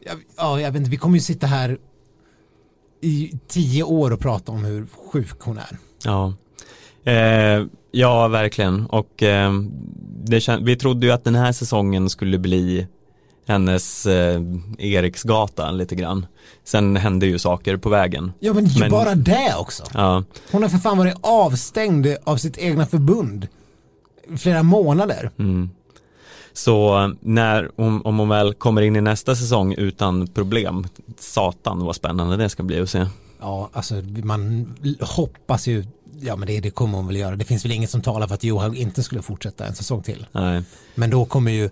[0.00, 1.78] ja, ja, jag vet inte, vi kommer ju sitta här
[3.00, 5.78] i tio år och prata om hur sjuk hon är.
[6.04, 6.34] Ja.
[7.12, 8.86] Eh, ja, verkligen.
[8.86, 9.52] Och eh,
[10.62, 12.86] vi trodde ju att den här säsongen skulle bli
[13.46, 14.40] hennes eh,
[14.78, 16.26] Eriksgata lite grann.
[16.64, 18.32] Sen hände ju saker på vägen.
[18.40, 19.82] Ja men, Men- bara det också.
[19.94, 23.48] Ja, Hon har för fan varit avstängd av sitt egna förbund
[24.38, 25.30] flera månader.
[25.38, 25.70] mm.
[26.52, 30.86] Så när, om, om hon väl kommer in i nästa säsong utan problem,
[31.18, 33.06] satan vad spännande det ska bli att se.
[33.40, 35.84] Ja, alltså man hoppas ju,
[36.20, 37.36] ja men det, det kommer hon väl göra.
[37.36, 40.26] Det finns väl inget som talar för att Johaug inte skulle fortsätta en säsong till.
[40.32, 40.62] Nej.
[40.94, 41.70] Men då kommer ju,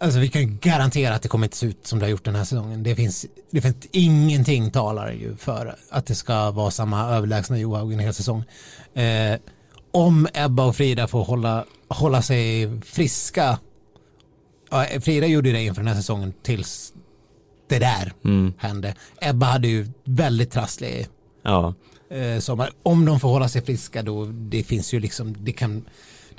[0.00, 2.34] alltså vi kan garantera att det kommer inte se ut som det har gjort den
[2.34, 2.82] här säsongen.
[2.82, 7.92] Det finns, det finns ingenting talar ju för att det ska vara samma överlägsna Johaug
[7.92, 8.44] en hel säsong.
[8.94, 9.38] Eh,
[9.92, 13.58] om Ebba och Frida får hålla, hålla sig friska,
[15.00, 16.92] Frida gjorde det inför den här säsongen tills
[17.68, 18.12] det där
[18.58, 18.94] hände.
[19.20, 21.06] Ebba hade ju väldigt trasslig
[21.42, 21.74] Ja.
[22.10, 22.70] eh, sommar.
[22.82, 25.84] Om de får hålla sig friska då, det finns ju liksom, det kan,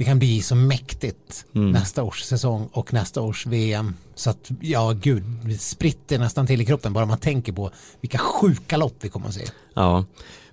[0.02, 3.95] det kan bli så mäktigt nästa års säsong och nästa års VM.
[4.16, 7.72] Så att, ja gud, det spritter nästan till i kroppen bara man tänker på
[8.02, 9.45] vilka sjuka lopp vi kommer att se.
[9.74, 10.06] Ja,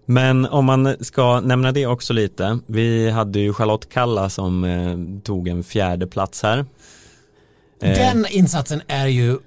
[0.06, 2.58] men om man ska nämna det också lite.
[2.66, 6.58] Vi hade ju Charlotte Kalla som eh, tog en fjärde plats här.
[7.82, 9.38] Eh, Den insatsen är ju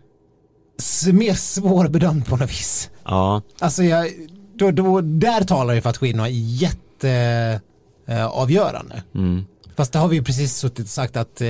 [1.14, 2.90] mer svårbedömd på något vis.
[3.04, 4.08] Ja, Alltså jag,
[4.56, 7.62] då, då, där talar ju för att skillnaden är jätteavgörande.
[8.08, 9.04] Eh, avgörande.
[9.16, 9.46] mm.
[9.82, 11.48] Fast det har vi ju precis suttit och sagt att eh,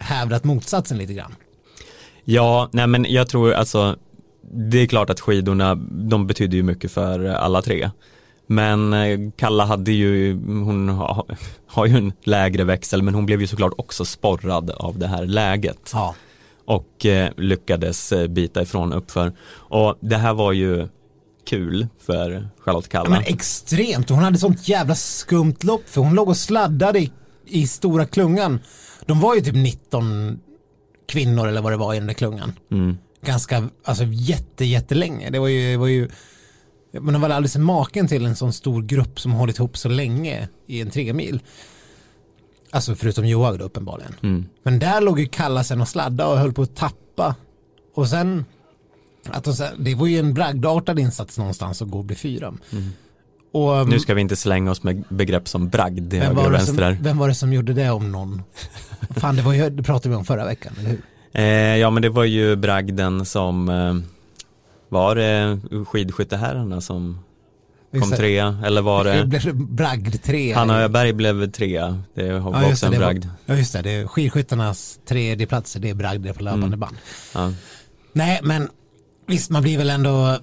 [0.00, 1.34] hävdat motsatsen lite grann.
[2.24, 3.96] ja, nej men jag tror alltså
[4.52, 7.90] det är klart att skidorna, de betyder ju mycket för alla tre.
[8.46, 11.26] Men eh, Kalla hade ju, hon ha,
[11.66, 15.26] har ju en lägre växel men hon blev ju såklart också sporrad av det här
[15.26, 15.90] läget.
[15.92, 16.14] Ja.
[16.64, 19.32] och eh, lyckades eh, bita ifrån uppför.
[19.50, 20.88] Och det här var ju
[21.48, 23.10] kul för Charlotte Ja, Kalla.
[23.10, 27.12] men extremt, hon hade sånt jävla skumt lopp för hon låg och sladdade i,
[27.46, 28.60] i stora klungan.
[29.06, 30.40] De var ju typ 19
[31.08, 32.52] kvinnor eller vad det var i den där klungan.
[32.70, 32.96] Mm.
[33.24, 35.30] Ganska, alltså jätte, jättelänge.
[35.30, 36.08] Det var ju, det var ju
[37.00, 39.88] men det var aldrig sett maken till en sån stor grupp som hållit ihop så
[39.88, 41.40] länge i en tremil.
[42.70, 44.14] Alltså förutom Johaug då uppenbarligen.
[44.22, 44.46] Mm.
[44.62, 47.34] Men där låg ju Kallasen och sladda och höll på att tappa.
[47.94, 48.44] Och sen,
[49.24, 52.54] att de, det var ju en bragdartad insats någonstans att gå och bli fyra.
[53.56, 53.88] Och, Mm.
[53.88, 57.02] Nu ska vi inte slänga oss med begrepp som bragd i höger och vänster som,
[57.04, 58.42] vem var det som gjorde det om någon?
[59.16, 61.00] Fan, det, var ju, det pratade vi om förra veckan, eller hur?
[61.32, 63.94] Eh, ja men det var ju bragden som eh,
[64.88, 67.18] var det skidskytteherrarna som
[68.00, 70.52] kom är- trea eller var Det det blev bragd tre.
[70.52, 73.26] Hanna Öberg blev trea, det var Ja, också en det, det var- bragd.
[73.46, 76.78] Ja just det, det skidskyttarnas tredje platser, det är bragder på löpande Mm.
[76.80, 76.96] band.
[77.34, 77.52] Ja.
[78.12, 78.68] Nej men
[79.26, 80.38] visst man blir väl ändå,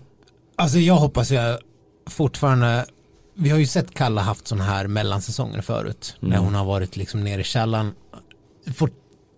[0.55, 1.37] alltså jag hoppas ju
[2.09, 2.85] fortfarande,
[3.33, 6.43] vi har ju sett Kalla haft sådana här mellansäsonger förut, när Mm.
[6.43, 7.93] hon har varit liksom nere i källan,
[8.75, 8.91] fått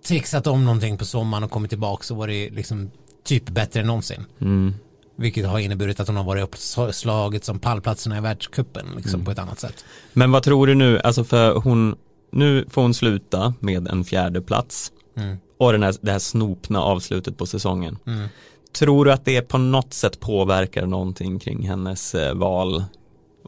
[0.08, 2.92] trixat om någonting på sommaren och kommit tillbaka så var det liksom
[3.24, 4.26] typ bättre än någonsin.
[4.42, 4.74] Mm.
[5.18, 9.26] Vilket har inneburit att hon har varit uppslaget som pallplatserna i världscupen liksom Mm.
[9.26, 9.86] på ett annat sätt.
[10.14, 11.96] Men vad tror du nu, alltså för hon,
[12.32, 15.38] nu får hon sluta med en fjärde plats Mm.
[15.60, 17.98] och den här, det här snopna avslutet på säsongen.
[18.08, 18.28] Mm.
[18.74, 22.84] Tror du att det på något sätt påverkar någonting kring hennes eh, val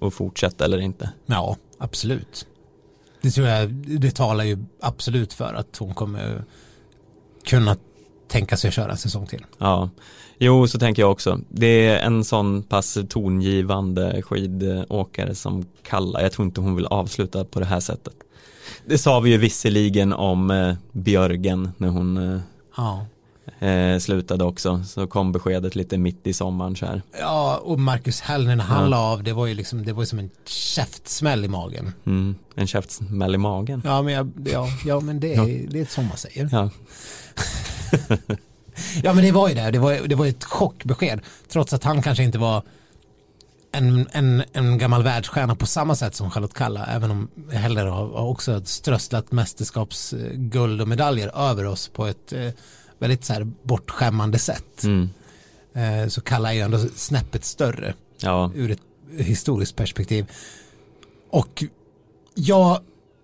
[0.02, 1.10] att fortsätta eller inte?
[1.26, 2.48] Ja, absolut.
[3.22, 3.70] Det tror jag,
[4.00, 6.44] det talar ju absolut för att hon kommer
[7.46, 7.76] kunna
[8.28, 9.46] tänka sig att köra en säsong till.
[9.58, 9.90] Ja,
[10.38, 11.40] jo så tänker jag också.
[11.50, 16.22] Det är en sån pass tongivande skidåkare som Kalla.
[16.22, 18.14] Jag tror inte hon vill avsluta på det här sättet.
[18.86, 22.40] Det sa vi ju visserligen om eh, Björgen när hon eh,
[22.78, 23.06] Ja.
[23.60, 24.84] Eh, slutade också.
[24.88, 27.02] Så kom beskedet lite mitt i sommaren så här.
[27.20, 28.90] Ja, och Marcus Hellner när han Ja.
[28.90, 31.94] la av, det var ju liksom, det var ju som en käftsmäll i magen.
[32.06, 33.82] Mm, en käftsmäll i magen.
[33.86, 36.50] Ja, men, jag, ja, ja, men det, är, det är som man säger.
[36.52, 36.70] Ja,
[39.04, 39.72] Ja, men det var ju det.
[39.72, 41.20] Det var, det var ett chockbesked.
[41.48, 42.64] Trots att han kanske inte var
[43.72, 46.86] en, en, en gammal världsstjärna på samma sätt som Charlotte Kalla.
[46.86, 52.50] Även om Heller har, har också strösslat mästerskapsguld och medaljer över oss på ett eh,
[53.00, 54.84] väldigt så här bortskämmande sätt.
[54.84, 55.10] mm,
[55.74, 58.82] Eh, så Kalla är ju ändå snäppet större ja, ur ett
[59.18, 60.26] historiskt perspektiv.
[61.30, 61.64] Och
[62.36, 62.80] jag,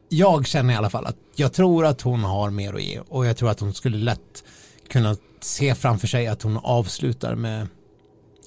[0.10, 3.26] jag känner i alla fall att jag tror att hon har mer att ge och
[3.26, 4.44] jag tror att hon skulle lätt
[4.90, 7.68] kunna se framför sig att hon avslutar med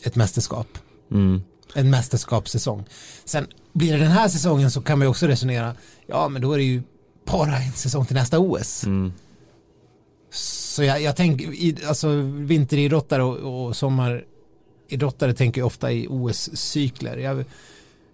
[0.02, 0.78] ett mästerskap.
[1.10, 1.42] mm,
[1.74, 2.84] En mästerskapssäsong.
[3.24, 5.74] Sen blir det den här säsongen så kan man ju också resonera,
[6.06, 6.82] ja men då är det ju
[7.24, 8.84] bara en säsong till nästa OS.
[8.84, 9.12] mm,
[10.76, 17.16] Så jag, jag tänker, i- alltså vinteridrottare och, och sommaridrottare tänker ofta i OS-cykler.
[17.16, 17.44] Jag,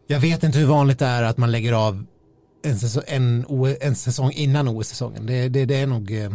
[0.07, 2.05] jag vet inte hur vanligt det är att man lägger av
[2.65, 3.45] en säsong, en,
[3.81, 5.27] en säsong innan OS-säsongen.
[5.27, 6.31] Det, det, det, är nog, eh,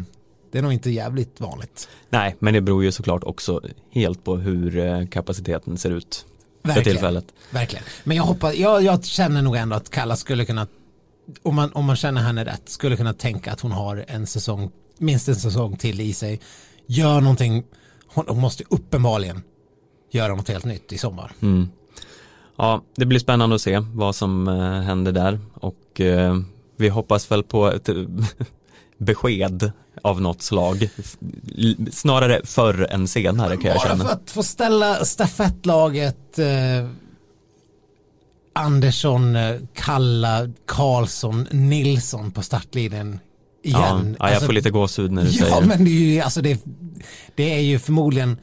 [0.51, 1.89] det är nog inte jävligt vanligt.
[2.09, 3.61] Nej, men det beror ju såklart också
[3.91, 6.25] helt på hur eh, kapaciteten ser ut
[6.61, 6.83] för Verkligen.
[6.95, 7.25] tillfället.
[7.51, 7.83] Verkligen.
[8.03, 10.67] Men jag hoppas, jag, jag känner nog ändå att Kalla skulle kunna,
[11.43, 14.71] om man, om man känner henne rätt, skulle kunna tänka att hon har en säsong,
[14.99, 16.39] minst en säsong till i sig.
[16.85, 17.63] Gör någonting,
[18.07, 19.41] hon, måste uppenbarligen
[20.11, 21.31] göra något helt nytt i sommar.
[21.41, 21.69] Mm.
[22.57, 26.37] Ja, det blir spännande att se vad som eh, händer där och eh,
[26.77, 27.89] vi hoppas väl på ett
[28.97, 29.71] besked
[30.01, 30.89] av något slag.
[31.91, 34.05] Snarare förr än senare kan jag Bara känna.
[34.05, 36.89] för att få ställa stafettlaget eh,
[38.53, 43.19] Andersson, eh, Kalla, Karlsson, Nilsson på startlinjen
[43.67, 44.15] igen.
[44.19, 45.67] ja, jag Alltså, får lite gåshud när du Ja, säger det.
[45.67, 46.59] men det är ju, alltså det,
[47.35, 48.37] det är ju förmodligen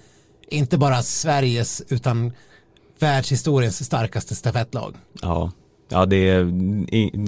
[0.49, 2.33] inte bara Sveriges utan
[2.99, 4.95] världshistoriens starkaste stafettlag.
[5.22, 5.53] Ja,
[5.89, 6.45] ja det,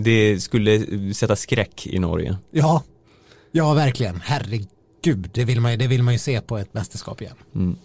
[0.02, 2.36] det skulle sätta skräck i Norge.
[2.50, 2.82] Ja,
[3.52, 4.20] ja verkligen.
[4.24, 7.76] Herregud, det vill man ju, det vill man ju se på ett mästerskap igen.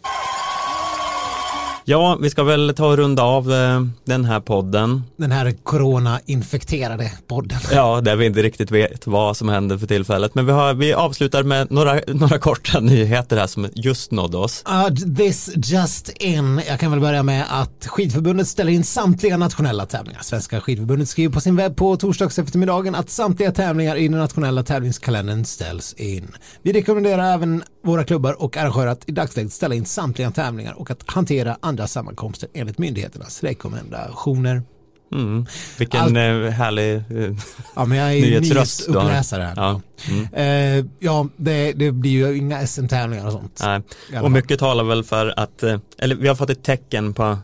[1.86, 5.03] Ja, vi ska väl ta och runda av eh, den här podden.
[5.17, 7.59] Den här corona-infekterade podden.
[7.71, 10.36] Ja, där vi inte riktigt vet vad som händer för tillfället.
[10.36, 14.63] Men vi, har, vi avslutar med några, några korta nyheter här som just nådde oss.
[14.69, 16.61] Uh, this just in.
[16.67, 20.21] Jag kan väl börja med att skidförbundet ställer in samtliga nationella tävlingar.
[20.21, 24.63] Svenska skidförbundet skriver på sin webb på torsdags eftermiddagen att samtliga tävlingar i den nationella
[24.63, 26.32] tävlingskalendern ställs in.
[26.61, 30.91] Vi rekommenderar även våra klubbar och arrangörer att i dagsläget ställa in samtliga tävlingar och
[30.91, 34.63] att hantera andra sammankomster enligt myndigheternas rekommendationer.
[35.13, 35.45] Mm.
[35.77, 37.03] Vilken eh, härlig eh,
[37.75, 39.53] Ja, men jag är Nyhetsröst du här.
[39.55, 39.82] Ja.
[40.09, 40.79] Mm.
[40.79, 43.61] Eh, ja, det, det blir ju inga SM-tävlingar och sånt.
[43.63, 44.21] Nej.
[44.21, 47.38] Och mycket talar väl för att, eh, eller vi har fått ett tecken på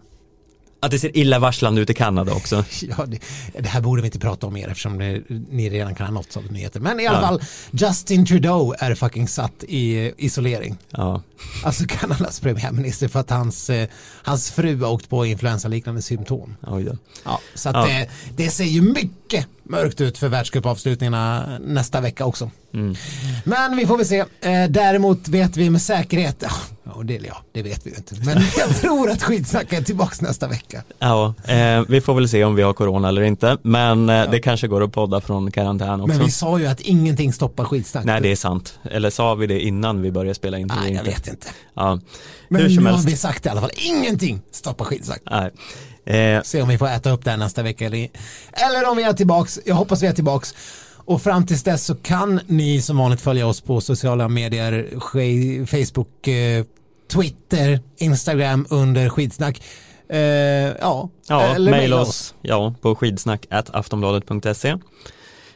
[0.79, 2.65] att det ser illavarslande ut i Kanada också.
[2.81, 3.19] Ja, det,
[3.59, 6.37] det här borde vi inte prata om mer eftersom det, ni redan kan ha nåtts
[6.37, 6.79] av nyheter.
[6.79, 7.27] Men i alla Ja.
[7.27, 10.77] fall, Justin Trudeau är fucking satt i eh, isolering.
[10.89, 11.21] Ja,
[11.63, 13.87] Alltså Kanadas premiärminister för att hans, eh,
[14.23, 16.55] hans fru har åkt på influensaliknande symptom.
[16.67, 16.97] oj då.
[17.25, 17.85] Ja, så att Ja.
[17.87, 18.09] Det,
[18.43, 22.51] det ser ju mycket mörkt ut för världscupavslutningarna nästa vecka också.
[22.73, 22.95] Mm.
[23.43, 24.19] Men vi får väl se.
[24.19, 28.15] Eh, däremot vet vi med säkerhet, ja, och det, ja, det vet vi ju inte,
[28.25, 30.83] men jag tror att skitsnack är tillbaka nästa vecka.
[30.99, 34.39] Ja, eh, vi får väl se om vi har corona eller inte, men eh, det
[34.39, 36.07] kanske går att podda från karantän också.
[36.17, 38.05] Men vi sa ju att ingenting stoppar skitsnack.
[38.05, 38.79] Nej, det är sant.
[38.91, 40.67] Eller sa vi det innan vi började spela in?
[40.67, 41.03] Nej, jag inte.
[41.03, 41.47] vet inte.
[41.75, 41.99] Ja,
[42.49, 43.07] Men hur nu som har helst.
[43.07, 45.21] vi sagt i alla fall, ingenting stoppar skitsnack.
[45.31, 45.51] Nej.
[46.05, 48.09] Eh, Se om vi får äta upp det här nästa vecka eller,
[48.51, 49.59] eller om vi är tillbaks.
[49.65, 50.55] Jag hoppas vi är tillbaks.
[51.07, 56.27] Och fram tills dess så kan ni som vanligt följa oss på sociala medier, Facebook,
[56.27, 56.65] eh,
[57.11, 59.61] Twitter, Instagram under skitsnack.
[60.09, 64.77] Eh, ja, ja, eller mejla oss ja, på skidsnack aftonbladet.se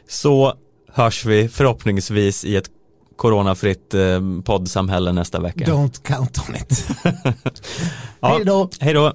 [0.08, 0.54] så
[0.92, 2.70] hörs vi förhoppningsvis i ett
[3.16, 5.64] coronafritt eh, poddsamhälle nästa vecka.
[5.64, 6.88] Don't count on it.
[8.20, 8.68] Ja, Hej då.
[8.80, 9.12] Hej då.